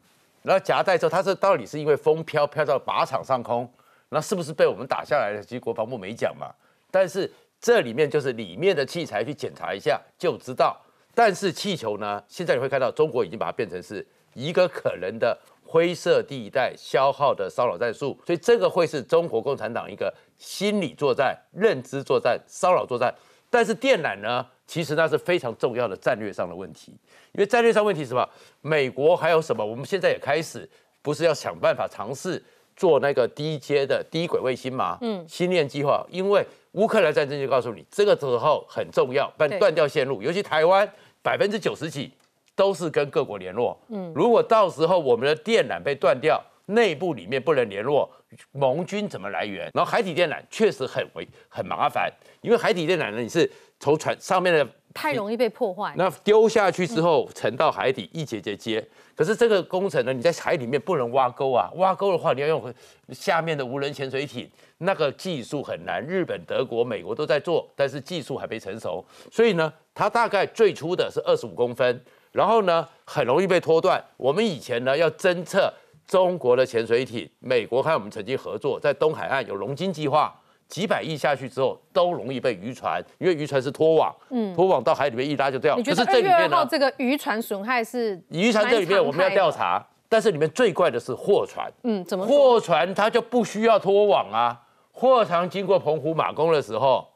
[0.42, 3.70] 然后夹带之后，它是到底是因为风飘飘到靶场上空，
[4.08, 5.42] 那是不是被我们打下来的？
[5.42, 6.52] 其实国防部没讲嘛，
[6.94, 7.28] 但是
[7.60, 10.80] 这里面就是里面的器材去检查一下就知道。
[11.12, 23.12] 但是气球呢，现在你会看到中国已经把它变成是一个可能的灰色地带消耗的骚扰战术，所以这个会是中国共产党一个心理作战、认知作战、骚扰作战。
[23.50, 26.92] 但是电缆呢，其实那是非常重要的战略上的问题，
[27.32, 28.28] 因为战略上问题是什么？
[28.60, 29.64] 美国还有什么？
[29.64, 30.68] 我们现在也开始
[31.02, 32.40] 不是要想办法尝试
[32.76, 34.98] 做那个低阶的低轨卫星嘛？
[35.00, 40.88] 嗯，星链计划，因为乌克兰战争就告诉你，这个时候很重要，不然断掉线路，尤其台湾
[41.22, 42.12] 百分之九十几
[42.56, 43.78] 都是跟各国联络。
[43.88, 48.10] 嗯，如果到时候我们的电缆被断掉，内部里面不能联络，
[48.52, 49.70] 盟军怎么来源？
[49.74, 52.10] 然后海底电缆确实很为很麻烦，
[52.40, 55.92] 因为海底电缆呢，你是从船上面的太容易被破坏。
[55.96, 58.84] 那丢下去之后沉到海底，一节节接。
[59.16, 62.74] 可是这个工程呢，你在海里面不能挖沟啊，挖沟的话你要用
[63.10, 66.04] 下面的无人潜水艇，那个技术很难。
[66.04, 69.04] 日本、德国、美国都在做，但是技术还没成熟。
[69.30, 74.02] 所以呢，它大概最初的是二十五公分，然后呢很容易被拖断。
[74.16, 75.72] 我们以前呢要侦测
[76.06, 80.34] 中国的潜水艇，美国和我们曾经合作，在东海岸有龙金计划。
[80.68, 85.76] 几百亿下去之后，都容易被渔船，因为渔船是拖网，嗯拖网到海里面一拉就掉。
[85.76, 91.70] 你觉得可是这里面呢，二月二号这个渔船损害是渔船这里面我们要调查，但是里面最怪的是货船。
[91.82, 92.26] 嗯，怎么？
[92.26, 97.06] 货船它就不需要拖网啊，货船经过澎湖马公的时候，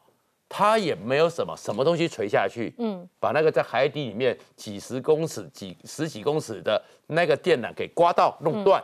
[0.48, 8.82] 它也没有什么什么东西垂下去，嗯，把那个在海底里面几十公尺、几十几公尺的那个电缆给刮到弄断，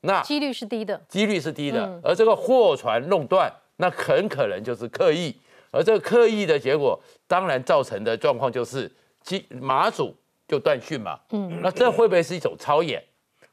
[0.00, 1.00] 那几率是低的。
[1.08, 5.34] 几率是低的，嗯而这个货船弄断，那很可能就是刻意，
[5.72, 8.88] 而这个刻意的结果，当然造成的状况就是
[9.22, 10.14] 机马祖
[10.46, 13.02] 就断讯嘛，嗯那这会不会是一种超演？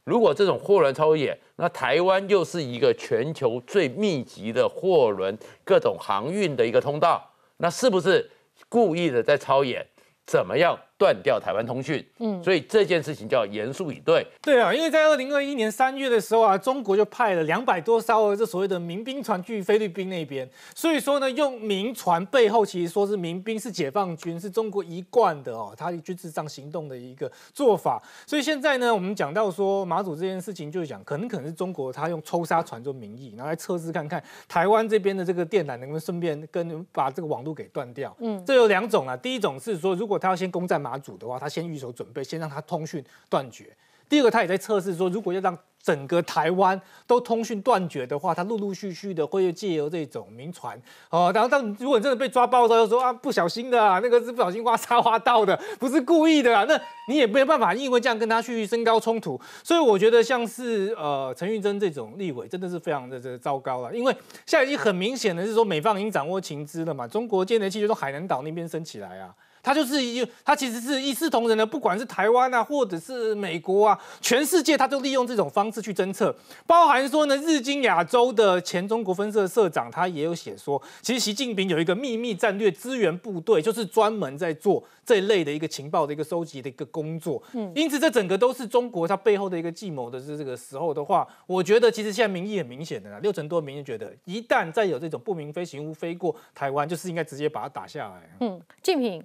[0.04, 8.30] 如果这种货轮超演，那台湾又是一个全球最密集的货轮各种航运的一个通道，那是不是
[8.70, 9.86] 故意的在超演？
[10.28, 12.06] 怎么样断掉台湾通讯？
[12.20, 14.26] 嗯所以这件事情就要严肃以对。
[14.42, 28.02] 对啊，因为在二零二一年三月的时候啊，中国就派了两百多艘这所谓的民兵船去菲律宾那边，所以说呢，用民船背后其实说是民兵是解放军，是中国一贯的哦，他军事上行动的一个做法。
[28.26, 38.16] 所以现在呢，我们讲到说马祖这件事情，就是讲可能可能是中国他用抽沙船做名义，然后来测试看看台湾这边的这个电缆能不能顺便跟把这个网络给断掉。
[38.20, 43.76] 嗯这有两种啊，第一种是说，如果他要先攻占马祖的话，他先预手准备，先让他通讯断绝。
[44.08, 59.42] 第二个，他也在测试说，如果要让整个台湾都通讯断绝的话，他陆陆续续的会借由这种民船哦，然后当如果你真的被抓包的时候，又说啊不小心的啊，那个是不小心挖沙挖到的，不是故意的啊，那你也没有办法因为这样跟他去升高冲突。
[59.64, 64.14] 所以我觉得像是呃陈玉珍这种立委真的是非常的这个糟糕了，因为
[64.46, 69.34] 现在已经很明显的是说美方已经掌握情资了嘛，中国间谍器就从海南岛那边升起来啊。
[69.66, 76.34] 它就是一，他其实是一视同仁的，不管是台湾啊，或者是美国啊，全世界他都利用这种方式去侦测，
[76.68, 87.42] 包含说呢，日经亚洲的前中国分社社长他也有写说，其实习近平有一个秘密战略支援部队，就是专门在做这一类的一个情报的一个收集的一个工作。
[87.54, 98.30] 嗯因此这整个都是中国他背后的一个计谋的是这个时候的话，我觉得其实现在民意很明显的啦，六成多民意觉得，一旦再有这种不明飞行物飞过台湾，就是应该直接把它打下来。
[98.42, 99.24] 嗯，静平，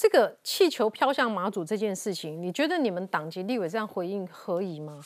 [0.00, 4.98] 这个气球飘向马祖这件事情，你觉得你们党籍立委这样回应合宜吗？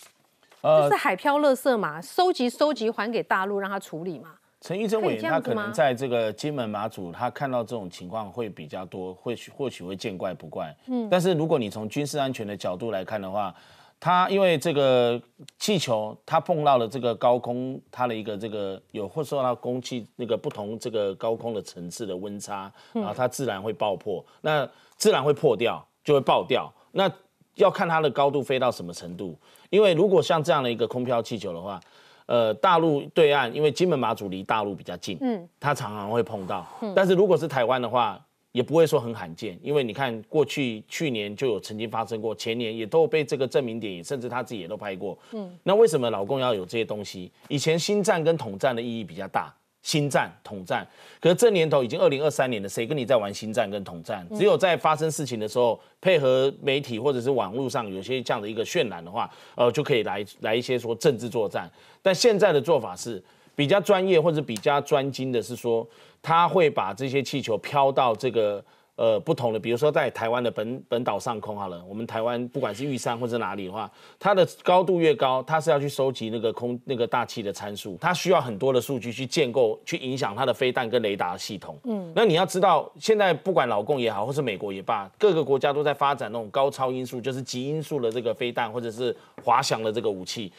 [0.60, 4.36] 呃这是海漂垃圾嘛，收集收集还给大陆让他处理嘛？
[4.60, 10.72] 陈玉珍委员他可能在这个金门马祖，他看到这种情况会比较多，或许或许会见怪不怪。
[10.86, 13.52] 嗯但是如果你从军事安全的角度来看的话，
[13.98, 15.20] 他因为这个
[15.58, 24.68] 气球它碰到了这个高空，它的一个这个有或受到空气那个不同这个高空的层次的温差，嗯然后它自然会爆破，那
[25.04, 26.72] 自然会破掉，就会爆掉。
[26.92, 27.12] 那
[27.56, 29.38] 要看它的高度飞到什么程度，
[29.68, 31.78] 因为如果像这样的一个空飘气球的话，
[32.24, 36.66] 呃，大陆对岸因为金门马祖离大陆比较近，嗯它常常会碰到。
[36.80, 38.18] 嗯但是如果是台湾的话，
[38.52, 45.18] 也不会说很罕见，因为你看过去去年就有曾经发生过，前年也都有被这个证明点，甚至他自己也都拍过。
[45.32, 47.30] 嗯那为什么老公要有这些东西？
[47.48, 50.84] 以前新战跟统战的意义比较大，新战、统战。
[51.20, 54.26] 可是这年头已经二零二三年了，谁跟你在玩新战跟统战？
[54.34, 61.70] 只有在发生事情的时候，配合媒体或者是网络上有些这样的一个渲染的话，呃，就可以来来一些说政治作战。
[62.02, 63.22] 但现在的做法是
[63.54, 65.86] 比较专业或者比较专精的，是说
[66.20, 68.64] 他会把这些气球飘到这个。
[68.96, 81.76] 呃，不同的，比如说在台湾的本本岛上空好了，我们台湾不管是玉山或者哪里的话，它的高度越高，它是要去收集那个空那个大气的参数，它需要很多的数据去建构，去影响它的飞弹跟雷达系统。
[81.82, 90.52] 嗯，那你要知道，现在不管老共也好，或是美国也罢，各个国家都在发展那种高超音速，就是极音速的这个飞弹，或者是滑翔的这个武器。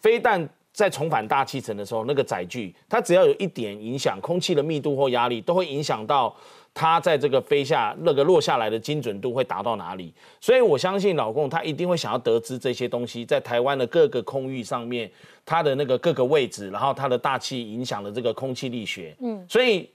[0.00, 6.34] 飞弹在重返大气层的时候，那个载具，它只要有一点影响，空气的密度或压力，都会影响到。
[6.74, 10.12] 它在这个飞下那个落下来的精准度会达到哪里？
[10.40, 15.10] 所以我相信老共他一定会想要得知这些东西在台湾的各个空域上面，
[15.44, 19.14] 它的那个各个位置，然后它的大气影响了这个空气力学。
[19.20, 19.86] 嗯，所以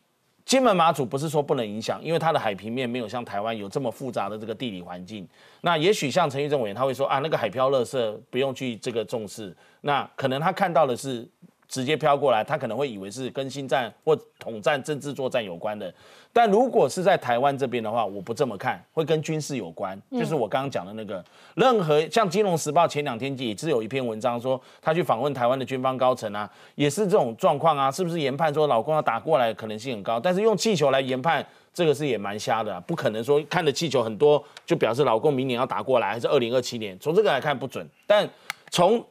[0.46, 5.28] 金门马祖不是说不能影响，因为它的海平面没有像台湾有这么复杂的这个地理环境。
[5.62, 11.28] 那也许像陈玉正委员他会说啊，那个海漂垃圾不用去这个重视，那可能他看到的是。
[11.67, 15.93] 直接飘过来，他可能会以为是跟新战或统战、政治作战有关的。
[16.32, 19.99] 但如果是在台湾这边的话，我不这么看，会跟军事有关。
[20.12, 21.23] 就是我刚刚讲的那个，
[21.56, 30.19] 任何像《金融时报》前两天也是有一篇文章说，他去访问台湾的军方高层啊，也是这种状况啊，是不是研判说老公要打过来可能性很高？
[30.19, 36.97] 但是用气球来研判，这个是也蛮瞎的，不可能说看的气球很多就表示老公明年要打过来，还是二零二七年？
[36.99, 38.30] 从这个来看不准，但
[38.69, 39.03] 从。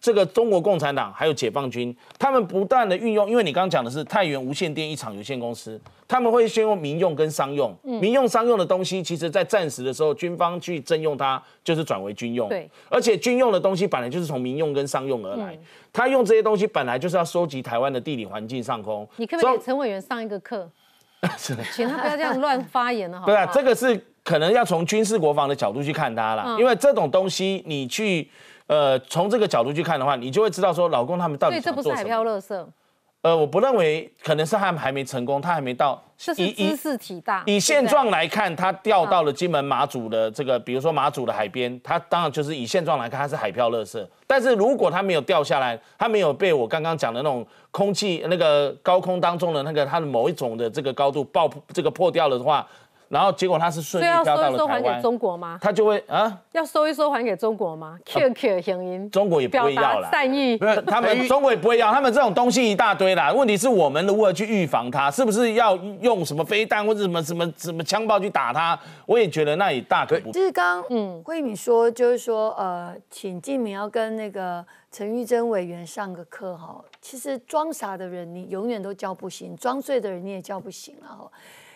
[0.00, 12.48] 这个中国共产党还有解放军，他们不断的运用，因为你刚刚讲的是太原无线电一厂有限公司，他们会先用民用跟商用，民用商用的东西，其实在战时的时候，军方去征用它，就是转为军用。
[12.48, 15.58] 对，而且军用的东西本来就是从民用跟商用而来，
[15.92, 19.06] 他用这些东西本来就是要收集台湾的地理环境上空。
[19.16, 20.66] 你可不可以给陈委员上一个课？
[21.36, 23.26] 请他不要这样乱发言了，好。
[23.26, 28.26] 对啊，这个是可能要从军事国防的角度去看它了，因为这种东西你去。
[28.70, 32.68] 呃，从这个角度去看的话，你就会知道说，老公他们到底所以这不是海漂乐色。
[33.22, 36.00] 呃，我不认为，可能是他们还没成功，他还没到。
[36.16, 37.42] 是知识体大。
[37.46, 44.06] 以现状来看，他掉到了金门马祖的这个，比如说马祖的海边，他当然就是以现状来看，他是海漂垃圾。
[44.24, 52.64] 但是如果他没有掉下来，他没有被我刚刚讲的那种空气那个高空当中的那个它的某一种的这个高度爆这个破掉了的话。
[53.10, 54.52] 然后结果他是顺利飘到了台湾。
[54.52, 55.58] 收一收还给中国吗？
[55.60, 56.40] 他就会啊？
[56.52, 60.08] 要收一收还给中国吗？Q Q 声音，中国也不会要了。
[60.12, 61.92] 善意，他们 中国也不会要。
[61.92, 63.32] 他们这种东西一大堆啦。
[63.32, 65.10] 问题是我们如何去预防它？
[65.10, 68.78] 是不是要用什么飞弹或者什么什么什么枪炮去打它？
[69.06, 70.30] 我也觉得那也大可不。
[70.30, 76.80] 就是刚嗯，慧敏说，就是说呃，请静明要跟那个陈玉珍委员上个课哈。
[77.02, 81.28] 其实装傻的人你永远都叫不醒，装睡的人你也叫不醒了哈。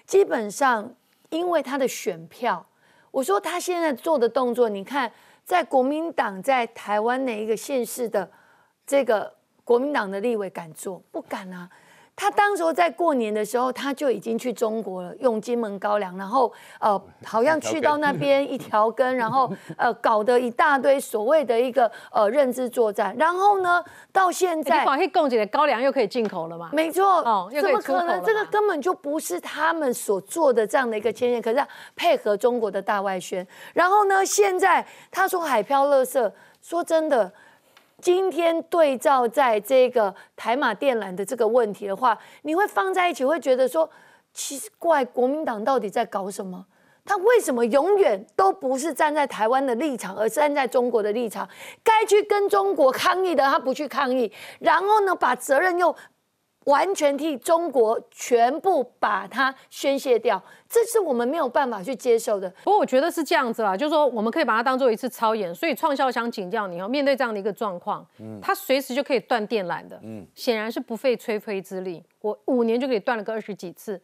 [0.06, 0.88] 基本上。
[1.34, 2.64] 因为他的选票，
[3.10, 5.10] 我说他现在做的动作，你看，
[5.44, 8.30] 在国民党在台湾哪一个县市的
[8.86, 11.02] 这个国民党的立委敢做？
[11.10, 11.68] 不敢啊。
[12.16, 26.70] 他当时在过年的时候，他就已经去中国了，用金门高粱，然后呃，好像去到那边一条根，然后呃，搞得一大堆所谓的一个呃认知作战，然后呢，到现在广西供给的高粱又可以进口了吗？
[26.72, 28.22] 没错，哦，怎么可能？
[28.22, 37.32] 这个根本就不是他们所做的这样的一个牵线，可是配合中国的大外宣，然后呢，现在他说海漂垃圾，说真的。
[38.04, 43.88] 今天对照在这个台马电缆的这个问题的话，你会放在一起，会觉得说
[44.34, 46.66] 奇怪，国民党到底在搞什么？
[47.06, 51.48] 他为什么永远都不是站在台湾的立场，而是站在中国的立场？
[51.82, 55.96] 该去跟中国抗议的，他不去抗议，然后呢，把责任又。
[56.64, 62.48] 完全替中国全部把它宣泄掉，这是我们没有办法去接受的。
[62.64, 65.54] 不过我觉得是这样子啦，就是说我们可以把它当做一次超演。
[65.54, 74.00] 所以创校想请教你哦，面对这样的一个状况，嗯，它随时就可以断电缆的，嗯，显然是不费吹灰之力，我五年就可以断了个二十几次。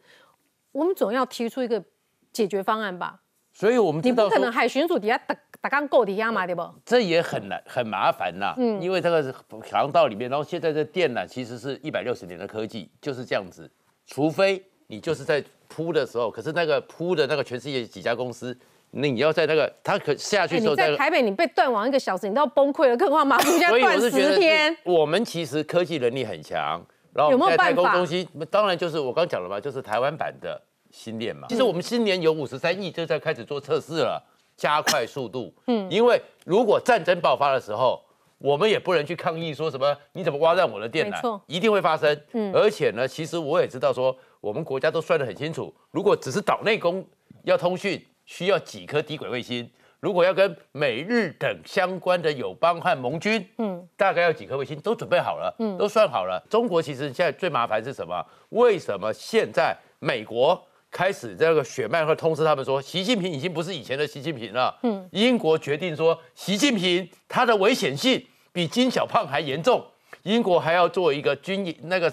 [0.71, 1.83] 我们总要提出一个
[2.31, 3.21] 解决方案吧。
[3.53, 6.67] 所以我们你不可能海巡署底下打打钢构底下嘛，对不？
[6.85, 9.33] 这也很难很麻烦呐，嗯，因为这个
[9.69, 13.69] 航道里面，然后现在这电缆其实是一百六十年的科技，就是这样子。
[14.07, 18.57] 除非你就是在铺的时候，可是那个铺的那个全世界几家公司，
[18.91, 24.75] 那你要在那个它可下去的时候，在台北你被断网一个小时，你都要崩溃了，更何况马祖现在断十天。
[24.83, 26.81] 我们其实科技能力很强，
[27.13, 30.59] 然后在太空中心，当然就是我刚讲了嘛，就是台湾版的。
[30.91, 34.21] 新链嘛，其实我们新年有五十三亿，就在开始做测试了，
[34.57, 35.53] 加快速度。
[35.67, 38.01] 嗯，因为如果战争爆发的时候，
[38.37, 42.19] 我们也不能去抗议说什么你怎么挖占我的电缆一定会发生。
[42.33, 47.05] 嗯而且呢，其实我也知道说，我们国家都算得很清楚，如果只是岛内公
[47.43, 49.69] 要通讯，需要几颗低轨卫星。
[49.99, 56.43] 如果要跟美日等相关的友邦和盟军，嗯，大概要几颗卫星都准备好了，嗯都算好了。
[56.49, 58.25] 中国其实现在最麻烦是什么？
[58.49, 60.59] 为什么现在美国
[60.91, 64.77] 开始这个血脉会通知他们说，习近平已经不是以前的习近平了？
[64.83, 68.21] 嗯英国决定说，习近平他的危险性
[68.51, 69.83] 比金小胖还严重，
[70.23, 72.11] 英国还要做一个军营那个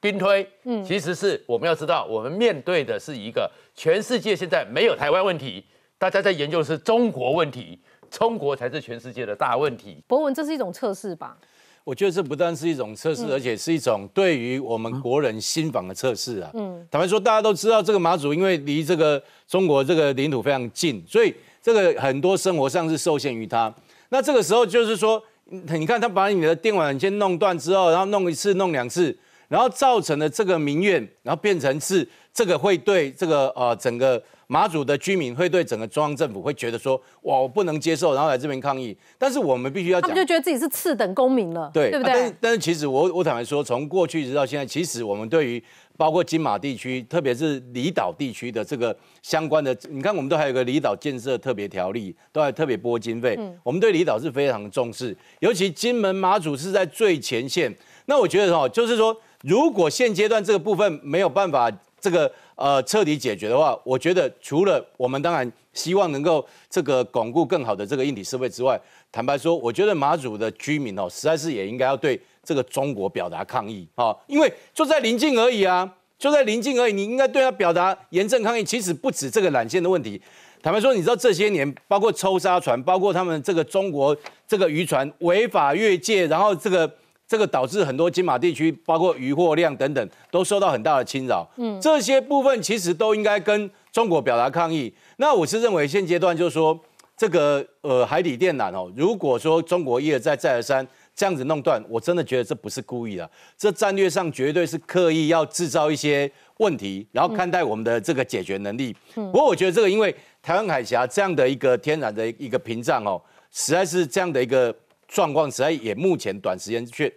[0.00, 0.46] 兵推。
[0.64, 5.64] 嗯其实是我们要知道，我们面对的是一个全世界现在没有台湾问题，
[5.96, 10.02] 大家在研究的是中国问题，中国才是全世界的大问题。
[10.08, 11.38] 博文，这是一种测试吧？
[11.86, 16.50] 我觉得这不但是一种测试，嗯而且是一种对于我们国人心防的测试啊。
[16.54, 21.32] 嗯坦白说，大家都知道这个马祖因为离这个中国这个领土非常近，所以
[21.62, 23.72] 这个很多生活上是受限于它。
[24.08, 29.16] 那这个时候就是说，你看他把你的电网先弄断之后，然后弄一次、弄两次，
[29.46, 38.96] 然后造成了这个民怨，然后变成是这个会对这个呃整个马祖的居民会对整个中央政府会觉得说，哇，我不能接受，然后来这边抗议。
[39.18, 40.26] 但是我们必须要讲他们就。
[40.26, 42.36] 觉得自己是次等公民了，对，对不对啊但是？
[42.40, 45.62] 但是其实我我坦白说，从过去直到现在，其实我们对于
[45.96, 53.36] 包括金马地区，特别是离岛地区的这个相关的，你看我们都还有个离岛建设特别条例，都还特别拨经费。
[53.38, 57.72] 嗯我们对离岛是非常重视，尤其金门马祖是在最前线。
[58.06, 61.70] 那我觉得哦，就是说，如果现阶段这个部分没有办法
[62.00, 68.80] 这个呃彻底解决的话，我觉得除了我们当然希望能够这个巩固更好的这个硬体设备之外，
[69.10, 78.62] 坦白说，我觉得马祖的居民哦，实在是也应该要对这个中国表达抗议哦，因为就在临近而已啊，就在临近而已，你应该对他表达严正抗议。
[78.62, 80.20] 其实不止这个缆线的问题，
[80.62, 84.16] 坦白说，你知道这些年包括抽沙船，包括他们这个中国
[84.46, 86.90] 这个渔船违法越界，然后这个。
[87.26, 91.48] 这个导致很多金马地区，包括渔获量等等，都受到很大的侵扰。
[91.56, 94.92] 嗯这些部分其实都应该跟中国表达抗议。
[95.16, 96.78] 那我是认为现阶段就是说，
[97.16, 108.94] 这个呃海底电缆哦，如果说中国一而再再而三这样子弄断，我真的觉得这不是故意的，这战略上绝对是刻意要制造一些问题，然后看待我们的这个解决能力。
[109.16, 113.20] 嗯不过我觉得这个因为台湾海峡这样的一个天然的一个屏障哦，
[113.50, 114.74] 实在是这样的一个
[115.08, 117.12] 状况，实在也目前短时间却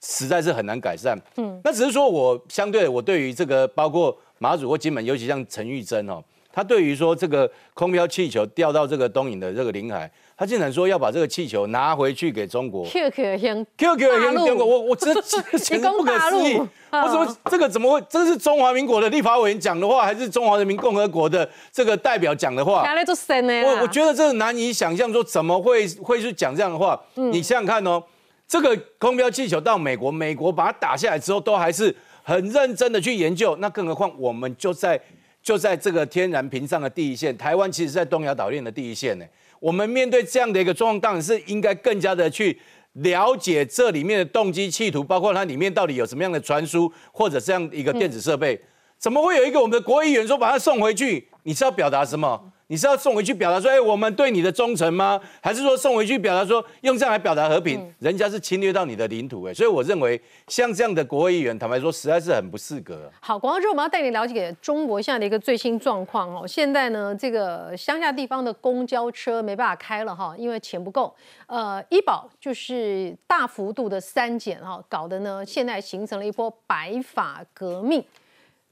[0.00, 1.18] 实在是很难改善。
[1.36, 6.22] 嗯那只是说我相对我对于这个包括马祖或金门，尤其像陈玉珍哦，
[6.52, 12.84] 他对于说这个空飘气球掉到这个东引的这个领海，他竟然说要把这个气球拿回去给中国。
[12.86, 15.14] QQ 先 QQ 也大陆中国，我我真
[15.58, 16.56] 简直不可思议。
[16.56, 18.04] 我怎么这个怎么会？
[18.08, 22.84] 这是中华民国的立法委员讲的话，还是中华人民共和国的这个代表讲的话？
[22.84, 27.00] 我我觉得这个难以想象，说怎么会会去讲这样的话？
[27.14, 28.02] 你想想看哦，
[28.46, 33.56] 这个空标气球到美国，美国把它打下来之后，都还是很认真的去研究。
[33.56, 35.00] 那更何况我们就在
[35.42, 39.24] 就在这个天然屏障的第一线，台湾其实在东亚岛链的第一线呢。
[39.64, 42.60] 我们面对这样的一个状况，当然是应该更加的去
[42.92, 48.60] 了解这里面的动机企图，包括它里面到底有什么样的传输或者这样一个电子设备。
[48.98, 51.26] 怎么会有一个我们的国议员说把它送回去？
[51.44, 52.52] 你是要表达什么？
[52.68, 55.20] 你是要送回去表达说，哎，我们对你的忠诚吗？
[55.42, 57.92] 还是说送回去表达说用这样来表达和平？
[57.98, 63.10] 人家是侵略到你的领土，哎，所以我认为像这样的国会议员，坦白说实在是很不适格。
[63.20, 66.46] 好，广告之后我们要带你了解中国现在的一个最新状况哦。
[66.46, 71.14] 现在呢，这个乡下地方的公交车没办法开了哈，因为钱不够。
[71.46, 78.02] 呃，医保就是大幅度的删减哈，搞得呢现在形成了一波白发革命。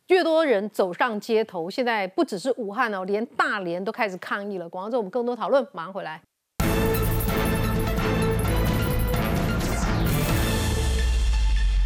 [0.09, 4.69] 越多人走上街头，现在不只是武汉哦，连大连都开始抗议了。
[4.69, 6.21] 广州我们更多讨论，马上回来。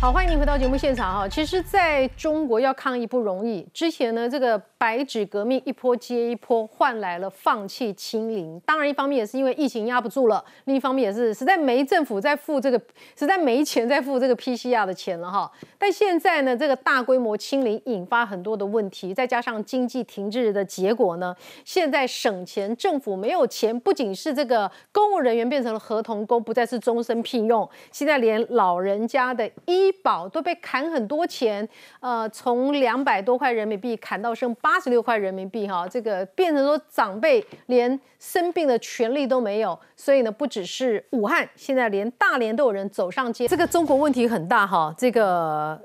[0.07, 1.29] 好，欢迎您回到节目现场哈。
[1.29, 3.67] 其实，在中国要抗议不容易。
[3.75, 8.61] 之前呢，这个白纸革命一波接一波，换来了放弃清零。
[8.61, 12.81] 当然，一方面也是因为疫情压不住了，另一方面也是实在没政府在付这个，
[13.19, 15.51] 实在没钱在付这个 PCR 的钱了哈。
[15.77, 21.35] 但现在呢，这个大规模清零引发很多的问题，再加上经济停滞的结果呢，
[21.65, 31.69] 现在省钱，政府没有钱，不仅是这个公务人员变成了合同工，不再是终身聘用，现在连老人家的医保都被砍很多钱，
[32.01, 45.81] 呃，从两百多块人民币砍到剩八十六块人民币，哈，这个变成说长辈连生病的权利都没有，所以呢，不只是武汉，现在连大连都有人走上街，这个中国问题很大哈，这个。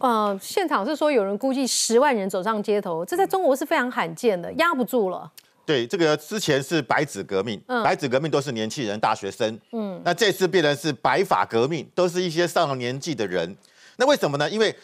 [0.00, 5.30] 呃，现场是说有人估计十万人走上街头，这在中国是非常罕见的，压不住了。
[5.66, 13.56] 对，这个之前是白纸革命，嗯白纸革命都是年轻人、大学生，嗯那这次变成是白发革命，都是一些上了年纪的人。
[13.96, 14.50] 那为什么呢？
[14.50, 14.74] 因为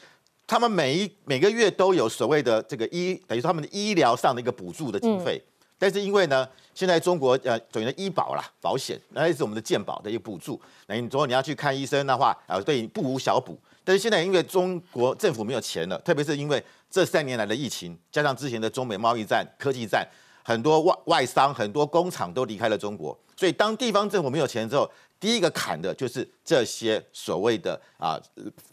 [0.46, 5.40] 他们每一每个月都有所谓的这个医，等于说他们的医疗上的一个补助的经费。
[5.78, 10.60] 但是因为呢，现在中国呃，等于的医保啦、保险，那也是我们的健保的一个补助。
[10.86, 13.58] 那你说你要去看医生的话，啊，对你不无小补。
[13.82, 20.06] 但是现在因为中国政府没有钱了，特别是因为这三年来的疫情，加上之前的中美贸易战、科技战，
[20.50, 24.90] 很多外外商、很多工厂都离开了中国，所以当地方政府没有钱之后，
[25.20, 28.18] 第一个砍的就是这些所谓的啊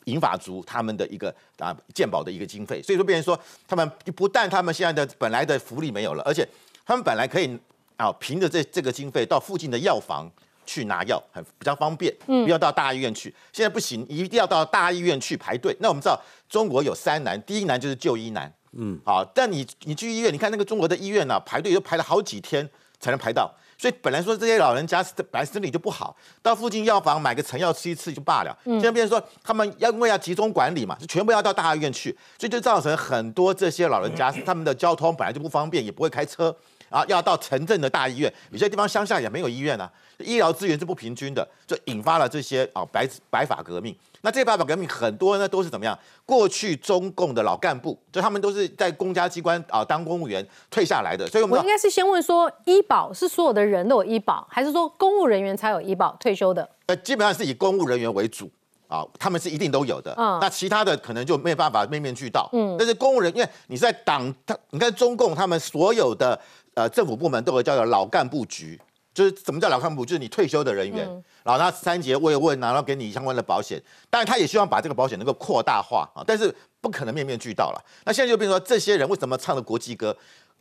[0.06, 6.48] 银发族他们的一个啊健保的一个经费，所以说变成说他们不但他们现在的本来的福利没有了，而且
[6.84, 7.56] 他们本来可以
[7.96, 10.28] 啊凭着这这个经费到附近的药房。
[10.70, 13.34] 去拿药很比较方便，嗯不要到大医院去。
[13.54, 15.74] 现在不行，一定要到大医院去排队。
[15.80, 23.54] 那我们知道中国有三难，第一难就是就医难，嗯，好，但你你去医院，你看那个中国的医院呢、啊排队都排了好几天才能排到。
[23.80, 28.58] 所以本来说这些老人家本来身体就不好，到附近药房买个成药吃一次就罢了。
[28.66, 32.10] 嗯现在变成说他们要因为要集中管理嘛，就全部要到大医院去，
[32.40, 36.56] 所以就造成很多这些老人家他们的交通本来就不方便，也不会开车。
[36.90, 43.96] 啊，要到城镇的大医院，有些地方乡下也没有医院啊，医疗资源是不平均的，就引发了这些啊白白法革命。
[44.22, 45.98] 那这些白法革命很多呢都是怎么样？
[46.26, 56.70] 过去中共的老干部，就他们都是在公家机关啊当公务员退下来的，所以我们我应该是先问说，医保是所有的人都有医保，还是说公务人员才有医保退休的？
[56.88, 58.50] 呃基本上是以公务人员为主。
[58.88, 66.40] 啊，他们是一定都有的，嗯那其他的可能就没有办法面面俱到，嗯但是公务人，因为你是在党，他你看中共他们所有的
[66.78, 68.80] 呃政府部门都有叫做老干部局，
[69.12, 70.06] 就是什么叫老干部？
[70.06, 77.84] 就是你退休的人员，嗯然后他三节慰问啊，然后给你相关的保险，当然他也希望把这个保险能够扩大化啊，但是不可能面面俱到了。
[78.06, 80.16] 那现在就变成说，这些人为什么唱的国际歌？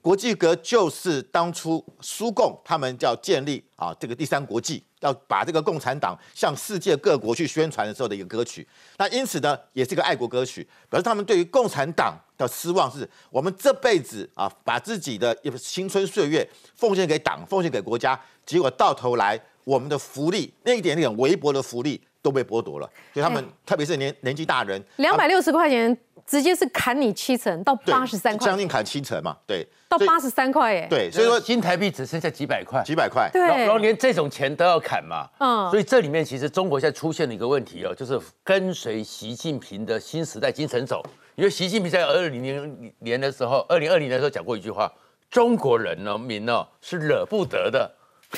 [0.07, 8.64] 国际歌就是当初苏共他们要建立啊这个第三国际，要把这个共产党向世界各国去宣传的时候的一个歌曲。
[8.98, 22.91] 那因此呢，也是一个爱国歌曲，表示他们对于共产党的失望是，我们这辈子啊把自己的青春岁月奉献给党，奉献给国家，结果到头来我们的福利那一点点微薄的福利都被剥夺了。
[23.14, 23.47] 所以他们、哎。
[23.64, 25.97] 特别是年年纪大人，两百六十块钱
[26.27, 28.47] 直接是砍你七成到对八十三块。
[28.47, 30.87] 将，近砍七成嘛，对，到八十三块耶。
[30.91, 33.43] 对，所以说新台币只剩下几百块，几百块，对。
[33.43, 35.70] 然后然后连这种钱都要砍嘛，嗯。
[35.70, 41.05] 所以这里面其实中国现在出现了一个问题哦，就是跟随习近平的新时代精神走。
[41.35, 44.91] 因为习近平在二零零年的时候，二零二零年的时候讲过一句话：
[45.29, 47.91] 中国人呢民呢是惹不得的，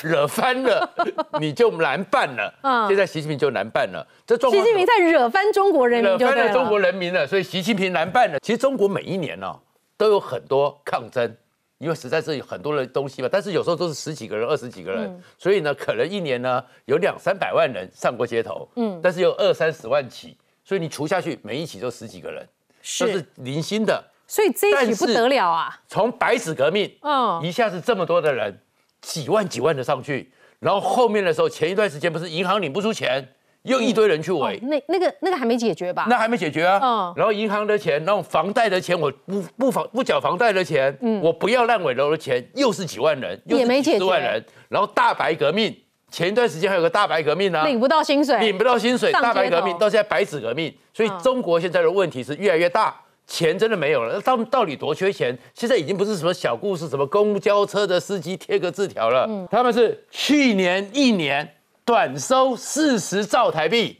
[0.03, 0.89] 惹翻了
[1.39, 2.53] 你就难办了。
[2.61, 6.27] 嗯现在习近平就难办了，这状习近平在惹翻中国人民惹。
[6.27, 8.39] 翻了中国人民了，所以习近平难办了。
[8.39, 9.59] 其实中国每一年呢、
[9.97, 11.35] 都有很多抗争，
[11.77, 22.47] 因为实在是有很多的东西嘛，但是有时候都是十几个人、二十几个人，嗯所以呢，可能一年呢有两三百万人上过街头，嗯但是有二三十万起，所以你除下去，每一起都十几个人，
[22.81, 24.03] 是都是零星的。
[24.27, 25.81] 所以这一起不得了啊！
[25.87, 28.61] 从白纸革命，嗯一下子这么多的人，
[29.01, 33.27] 几万几万的上去，然后后面的时候，前一段时间不是银行领不出钱，
[33.63, 36.05] 又一堆人去围，那那个那个还没解决吧？
[36.09, 36.79] 那还没解决啊。
[36.81, 44.43] 嗯然后银行的钱，那种房贷的钱，我不不房不缴房贷的钱，我不要烂尾楼的钱，又是几万人，又是几十万人。
[44.69, 45.75] 然后大白革命，
[46.11, 51.19] 前一段时间还有个大白革命啊，领不到薪水，领不到薪水，大白革命到现在白纸革命，所以嗯。
[51.19, 52.95] 中国现在的问题是越来越大。
[53.29, 55.37] 钱真的没有了，那他们到底多缺钱？
[55.53, 61.47] 现在已经不是什么小故事，什么公交车的司机贴个字条了，嗯他们是去年一年
[61.85, 63.99] 短收四十兆台币，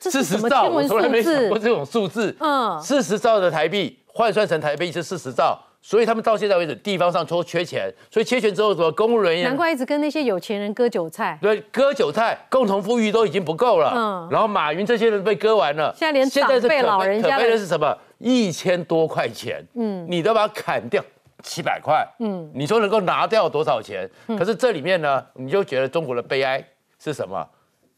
[0.00, 2.34] 四十兆，我从来没想过这种数字。
[2.40, 11.38] 嗯四十兆的台币换算成台币是四十兆，所以他们到现在为止地方上都缺钱，所以缺钱之后什么公务人员难怪一直跟那些有钱人割韭菜。
[11.42, 13.92] 对，割韭菜，共同富裕都已经不够了。
[13.94, 17.94] 嗯然后马云这些人被割完了，现在连现在是长辈老人家的悲的是什么？
[18.18, 21.02] 一千多块钱，嗯你都把它砍掉
[21.42, 24.08] 七百块，嗯你说能够拿掉多少钱？
[24.26, 26.62] 可是这里面呢，你就觉得中国的悲哀
[26.98, 27.48] 是什么？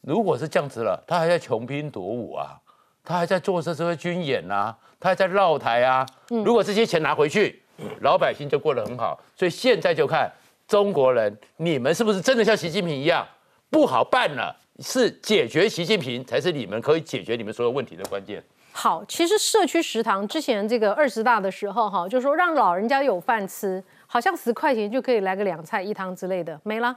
[0.03, 2.59] 如果是这样子了，他还在穷兵黩武啊，
[3.05, 6.07] 他还在做这些军演啊，他还在绕台啊。
[6.31, 7.63] 嗯如果这些钱拿回去，
[8.01, 9.19] 老百姓就过得很好。
[9.37, 10.31] 所以现在就看
[10.69, 13.27] 中国人，你们是不是真的像习近平一样
[13.71, 14.57] 不好办了？
[14.83, 18.43] 是解决习近平才是你们可以解决你们所有问题的关键。
[18.73, 26.97] 好，其实社区食堂之前这个二十大的时候，哈，就说让老人家有饭吃，好像十块钱就可以来个两菜一汤之类的，没了。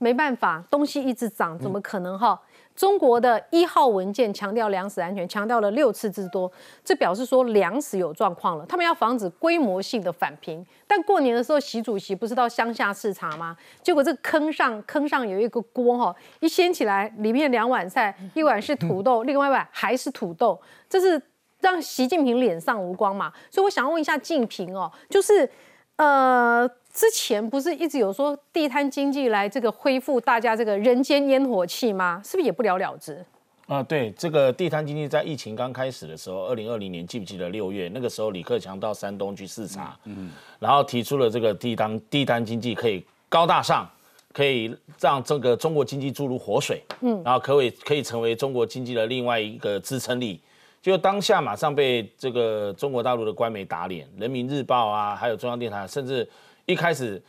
[0.00, 2.40] 没办法，东西一直涨，怎么可能哈？
[2.78, 6.48] 中国的一号文件强调粮食安全，强调了六次之多，
[6.84, 8.64] 这表示说粮食有状况了。
[8.66, 10.64] 他们要防止规模性的返贫。
[10.86, 13.56] 但过年的时候，习主席不是到乡下视察吗？
[13.82, 21.20] 结果这坑上坑上有一个锅哈，一掀起来，里面两碗菜，一碗是土豆，另外一碗还是土豆，这是
[21.58, 23.32] 让习近平脸上无光嘛？
[23.50, 25.50] 所以我想要问一下静平哦，就是
[25.96, 26.70] 呃。
[26.98, 32.20] 之前不是一直有说地摊经济来这个恢复大家这个人间烟火气吗？
[32.24, 33.24] 是不是也不了了之？
[33.68, 40.28] 啊，对，这个地摊经济在疫情刚开始的时候，二零二零年记不记得六月那个时候，李克强到山东去视察，嗯，
[40.58, 43.88] 然后提出了这个地摊地摊经济可以高大上，
[44.32, 50.40] 可以让这个中国经济注入活水，嗯，然后可以可以成为中国经济的另外一个支撑力。
[50.82, 56.28] 就当下马上被这个中国大陆的官媒打脸，人民日报啊，还有中央电台，甚至。
[56.68, 57.20] 一开始，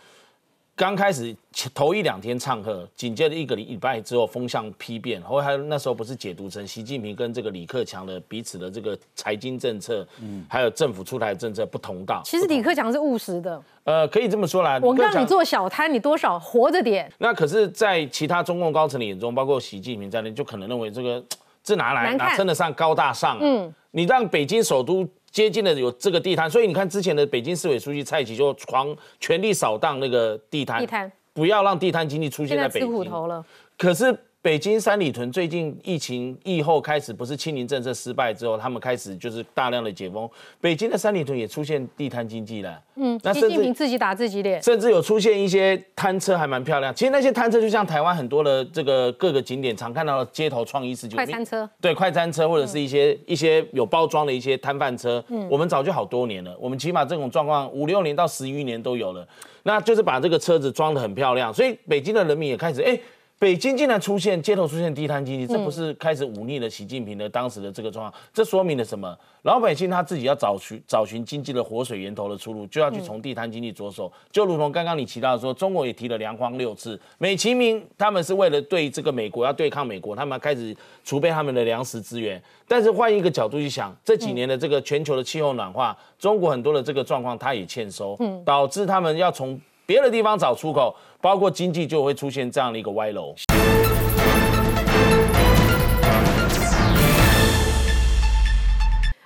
[0.75, 1.33] 刚开始
[1.73, 12.21] 头一两天唱和，紧接着一个礼拜之后风向批变，后来那时候不是解读成习近平跟这个李克强的彼此的这个财经政策，嗯，还有政府出台的政策不同道。
[12.25, 17.09] 其实李克强是务实的，呃，可以这么说来，我让你做小摊，你多少活着点。
[17.19, 21.23] 那可是，在其他中共高层的眼中，包括习近平在内，就可能认为这个
[21.63, 23.37] 这拿来哪称得上高大上？
[23.39, 25.07] 嗯，你让北京首都。
[25.31, 32.87] 接近的有这个地摊，所以你看之前的北京市委书记蔡奇就狂全力扫荡那个地摊，地摊不要让地摊经济出现在北京。
[32.87, 33.45] 吃苦头了。
[33.77, 34.17] 可是。
[34.41, 40.29] 北京三里屯最近疫情疫后开始，不是清零政策失败之后，他们开始就是大量的解封。
[40.61, 42.81] 北京的三里屯也出现地摊经济了。
[42.95, 46.95] 嗯，那习近平自己打自己脸，甚至有出现一些摊车还蛮漂亮。
[46.95, 51.69] 其实那些摊车就像台湾很多的这个各个景点常看到的街头创意式，快餐车。
[51.81, 55.21] 对，快餐车或者是一些一些有包装的一些摊贩车。
[55.27, 59.27] 嗯，我们早就好多年了，我们起码这种状况五六年到十余年都有了。
[59.63, 62.97] 那就是把这个车子装的很漂亮，所以北京的人民也开始哎。
[63.39, 68.21] 北京竟然出现街头出现地摊经济，这不是开始忤逆了习近平的当时的这个状况？
[68.33, 69.17] 这说明了什么？
[69.43, 74.11] 老百姓他自己要找寻找寻经济的活水源头的出路，就要去从地摊经济着手。
[74.29, 80.75] 就如同刚刚你提到说，中国也提了粮荒六次，美其名他们是为了对这个美国要对抗美国，他们开始
[81.05, 82.41] 储备他们的粮食资源。
[82.67, 89.57] 但是换一个角度去想，这几年的这个全球的气候暖化，中国很多的这个状况他也欠收，导致他们要从
[89.89, 90.95] 别的地方找出口。
[91.19, 93.33] 包括经济就会出现这样的一个歪楼。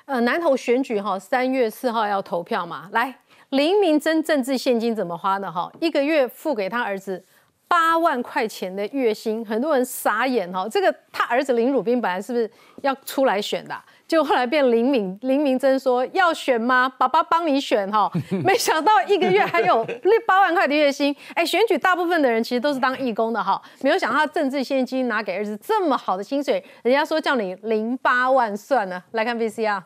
[0.06, 2.88] 呃，南投选举哈，三月四号要投票嘛。
[2.94, 3.14] 来，
[3.50, 5.70] 林明珍政治现金怎么花的哈？
[5.82, 7.24] 一个月付给他儿子
[7.68, 10.66] 八万块钱的月薪，很多人傻眼哈。
[10.70, 12.50] 这个他儿子林汝斌本来是不是
[12.82, 13.76] 要出来选的？
[14.08, 16.88] 就后来变林敏林明珍说要选吗？
[16.98, 18.12] 爸爸帮你选哈，
[18.44, 21.16] 没想到一个月还有六 八万块的月薪。
[21.34, 29.04] 哎，选举大部分的人其实都是当义工的哈，没有想到他政治现金拿给儿子这么好的薪水，人家说叫你零八万算了。
[29.12, 29.82] 来看 VCR，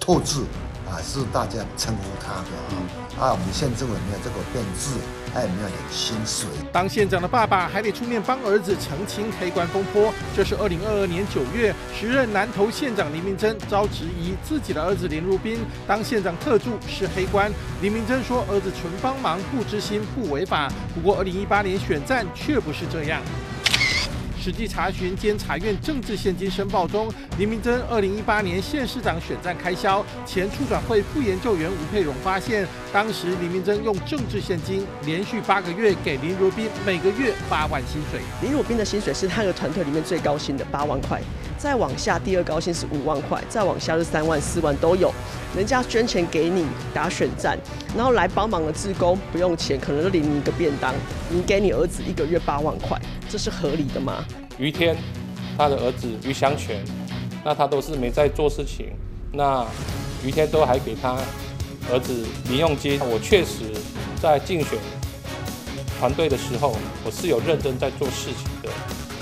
[0.00, 0.40] 透支
[0.90, 5.21] 啊，是大家称呼他的啊，啊，我们县政委没有这个变质。
[5.32, 6.48] 还有没有点薪水？
[6.72, 10.12] 当县长的爸爸还得出面帮儿子澄清黑官风波。
[10.36, 17.50] 这是二零二二年九月，时任南投县长林明珍遭质疑自己的儿子林如斌当县长特助是黑官。
[17.80, 20.70] 林明珍说儿子纯帮忙，不知心，不违法。
[20.94, 23.22] 不过二零一八年选战却不是这样。
[24.42, 38.20] 实际查询监察院政治现金申报中，林明珍二零一八年县市长选战开销，前处转会副研究员吴佩荣发现，当时林明珍用政治现金连续八个月给林如斌每个月八万薪水。
[38.42, 41.22] 林如斌的薪水是他的团队里面最高薪的八万块，
[41.62, 45.14] 再往下第二高薪是五万块，再往下是三万、四万都有。
[45.56, 47.56] 人家捐钱给你打选战，
[47.96, 50.92] 然后来帮忙的志工不用钱，可能就领你一个便当，
[51.30, 54.24] 你给你儿子一个月八万块，这是合理的吗？
[54.58, 54.96] 于天，
[55.56, 56.84] 他的儿子于祥全，
[57.44, 58.86] 那他都是没在做事情，
[59.32, 59.64] 那
[60.24, 61.16] 于天都还给他
[61.92, 62.98] 儿子零用金。
[63.02, 63.70] 我确实
[64.20, 64.76] 在竞选
[66.00, 68.68] 团队的时候，我是有认真在做事情的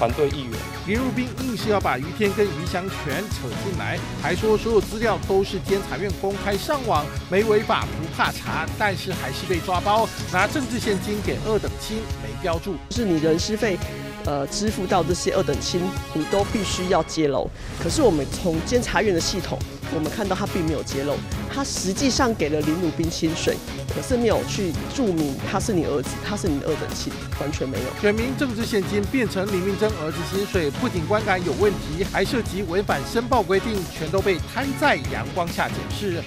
[0.01, 0.53] 团队议员。
[0.87, 13.77] 林如斌硬是要把于天跟于翔全扯进来，还说所有资料都是监察院公开上网，没违法不怕查，但是还是被抓包，拿政治现金给二等亲，没标注，是你人事费。
[14.25, 15.83] 呃，支付到这些二等亲，
[16.15, 17.51] 你都必须要揭露。
[17.83, 19.59] 可是我们从监察院的系统，
[19.95, 21.15] 我们看到他并没有揭露，
[21.53, 23.57] 他实际上给了林鲁宾薪水，
[23.95, 27.85] 可是没有去注明他是你儿子，他是你的二等亲，完全没有。
[28.01, 36.23] 选民政治现金变成林明珍儿子薪水，不仅观感有问题，还涉及违反申报规定，全都被摊在阳光下检视。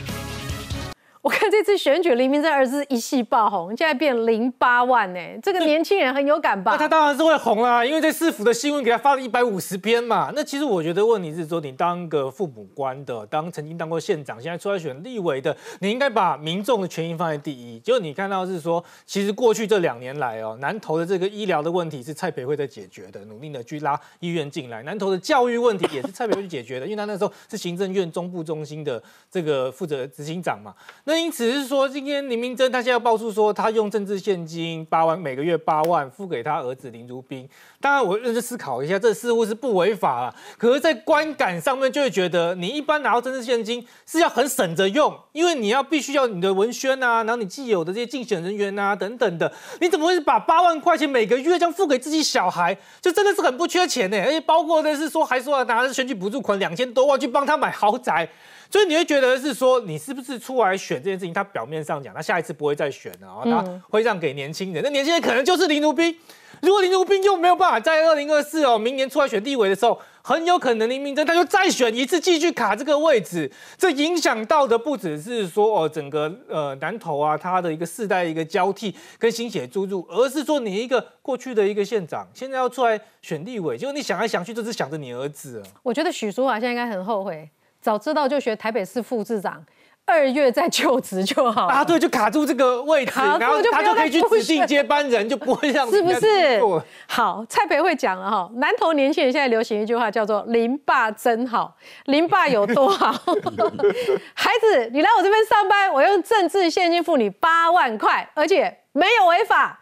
[1.23, 6.73] 我看这次选举，黎明真儿子一系爆红，现在变零八万呢，这个年轻人很有感吧？
[6.73, 10.33] 那他当然是会红啦，因为这市府的新闻给他发了一百五十篇嘛。
[10.35, 17.79] 那其实我觉得问题是说，你当个父母官的，当曾经当过县长，现在出来选立委的，你应该把民众的权益放在第一。
[17.79, 24.83] 就你看到是说，其实过去这两年来哦，南投的这个医疗的问题是蔡培慧在解决的，努力的去拉医院进来。
[24.83, 29.01] 南投的教育问题也是蔡培慧去解决的，因为他那时候是行政院中部中心的
[29.31, 30.75] 这个负责执行长嘛。
[31.05, 37.47] 那因此是说，今天林明珍他现在爆出说，他用政治现金八万，每个月八万付给他儿子林如冰。
[37.81, 40.35] 当然，我认真思考一下，这似乎是不违法了。
[40.57, 49.51] 可是，在观感上面就会觉得，你一般拿到政治现金是要很省着用，因为你要必须要你的文宣啊，然后你既有的这些竞选人员啊等等的，
[49.81, 52.77] 你怎么会把八万块钱每个月这样付给自己小孩？
[53.01, 54.17] 就真的是很不缺钱呢。
[54.23, 58.29] 而且包括的是说，还说要拿着选举补助款两千多万去帮他买豪宅。
[58.73, 61.31] 所以你会觉得是说，你是不是出来选这件事情？
[61.31, 64.81] 他表面上讲，他下一次不会再选了，然后他会让给年轻人。
[64.83, 66.17] 那年轻人可能就是林如冰。
[66.59, 73.51] 如果林如冰又没有办法在二零二四哦，明年出来选立委的时候，很有可能林明珍他就再选一次，继续卡这个位置。
[73.77, 85.61] 这影响到的不只是说哦，整个呃南投啊，他的一个世代一个交替跟心血注入，而是说你一个过去的一个县长，现在要出来选立委，结果你想来想去，就是想着你儿子。
[85.83, 87.47] 我觉得许淑华现在应该很后悔。
[87.83, 89.61] 早知道就学台北市副市长，
[90.05, 91.83] 二月再就职就好啊！
[91.83, 95.89] 对，就卡住这个位置，然后他就可以去指定接班人，就不会这样。
[95.91, 96.61] 是不是？
[97.07, 101.75] 好，蔡培慧讲了哈，南投年轻人现在流行一句话叫做“林爸真好”，
[102.07, 103.11] 林爸有多好？
[104.33, 109.81] 孩子，你来我这边上班，我用政治现金付你八万块，而且没有违法。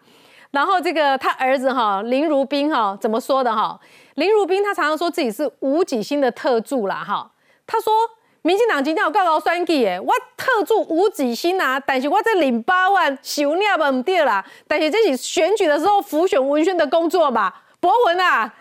[0.49, 3.79] 然后这个他儿子哈林如冰哈怎么说的哈？
[4.15, 7.31] 林如冰他常常说自己是无几星的特助啦哈。
[7.71, 7.93] 他说
[8.43, 14.45] ：“民进党今天有告高选举诶，我特助无几星啊，但是我这领八万收你也唔对啦。
[14.67, 18.53] 但是这是选举的时候浮选文宣的工作嘛，博文啊，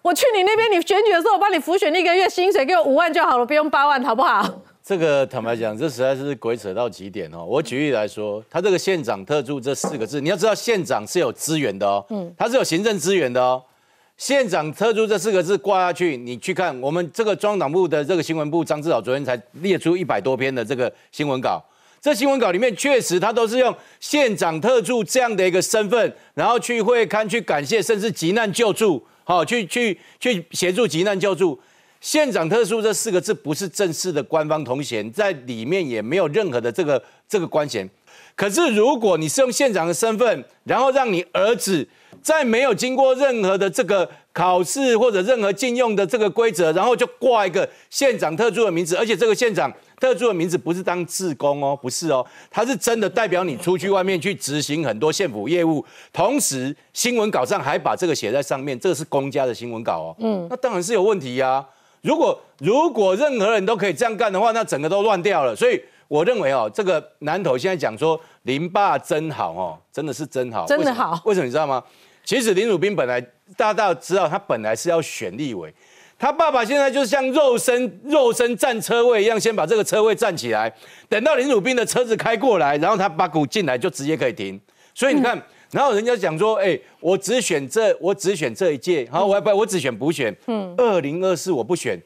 [0.00, 4.48] 我去你那边，你选举的时候我帮你浮选一个月薪水给我五万就好了，不用八万，好不好？”
[4.82, 7.44] 这个坦白讲，这实在是鬼扯到极点哦。
[7.46, 13.62] 我举例来说，他这个县长特助这四个字，你要知道县长是有资源的哦，嗯，他是有行政资源的哦。
[14.16, 21.62] 县长特助这四个字挂下去，你去看我们这个中党部的这个新闻部张志豪昨天才列出一百多篇的这个新闻稿，
[22.00, 31.60] 这新闻稿里面确实他都是用县长特助这样的一个身份，然后去会刊去感谢，甚至急难救助，好去去去协助急难救助。
[32.00, 37.88] 县长特助这四个字不是正式的官方头衔，在里面也没有任何的这个这个官衔。
[38.36, 41.86] 可是如果你是用县长的身份，然后让你儿子。
[42.24, 49.70] 在没有经过任何的这个考试或者任何禁用的这个规则，然后就挂一个县长特助的名字，而且这个县长
[50.00, 61.62] 特助的名字不是当志工哦，不是哦，他是真的代表你出去外面去执行很多县府业务，同时新闻稿上还把这个写在上面，这个是公家的新闻稿哦，嗯，那当然是有问题呀。
[62.00, 65.54] 如果如果任何人都可以这样干的话，那整个都乱掉了。
[65.54, 71.82] 所以我认为哦，这个南投现在讲说林爸真好哦，真的是真好，真的好，为什么你知道吗？
[72.24, 73.20] 其实林汝斌本来
[73.56, 75.72] 大家都知道，他本来是要选立委，
[76.18, 80.72] 他爸爸现在就像肉身肉身占车位一样，先把这个车位占起来，
[81.08, 84.58] 等到林汝斌的车子开过来，然后他把股进来就直接可以停。
[84.94, 85.40] 所以你看，
[85.72, 90.34] 然后人家讲说，哎，我只选这，我只选这一届，好，我不，我只选补选。
[90.46, 92.00] 嗯，二零二四我不选。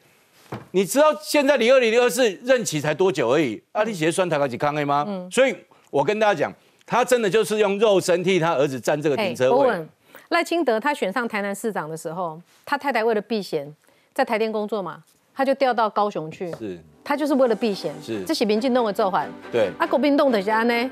[0.71, 3.61] 你知道现在离二零二四任期才多久而已？
[3.73, 5.05] 阿里杰酸台高几康 A 吗？
[5.07, 5.55] 嗯，所以
[5.91, 6.53] 我跟大家讲，
[6.85, 9.85] 他真的就是用肉身替他儿子占这个停车位。
[10.29, 13.67] 赖清德他选上台南市长的时候，他太太为了避嫌，
[14.13, 15.01] 在台电工作嘛，
[15.35, 16.51] 他就调到高雄去。
[16.53, 17.91] 是，他就是为了避嫌。
[18.01, 19.25] 是，这是民进党的做法。
[19.51, 19.71] 对。
[19.79, 20.91] 啊，国民党的家呢，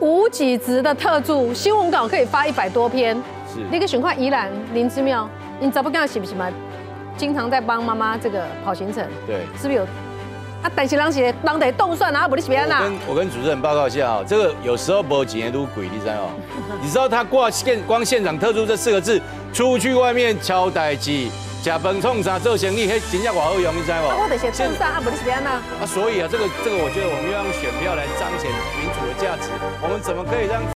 [0.00, 3.16] 无几职的特助，新闻稿可以发一百多篇。
[3.52, 3.60] 是。
[3.70, 5.28] 那个选快宜兰林之妙，
[5.58, 6.48] 你怎不跟他行不行嘛？
[7.16, 9.04] 经常在帮妈妈这个跑行程。
[9.26, 9.40] 对。
[9.56, 9.86] 是不是有？
[10.62, 12.80] 啊，但是人是人得动算啊，不你是边啊？
[12.80, 16.30] 我跟我跟主持人报告一下啊，这个有时候无钱都鬼，你知道哦？
[16.82, 19.20] 你知道他挂现光现场特殊这四个字，
[19.52, 21.30] 出去外面敲代机、
[21.62, 24.22] 假崩冲啥做生意，嘿，真正好用，你知道不？
[24.22, 25.60] 我得写真上啊，不你是边啊？
[25.80, 28.50] 啊，所以啊，这个这个，我觉得我们要用选票来彰显
[28.80, 29.50] 民主的价值，
[29.82, 30.62] 我们怎么可以让？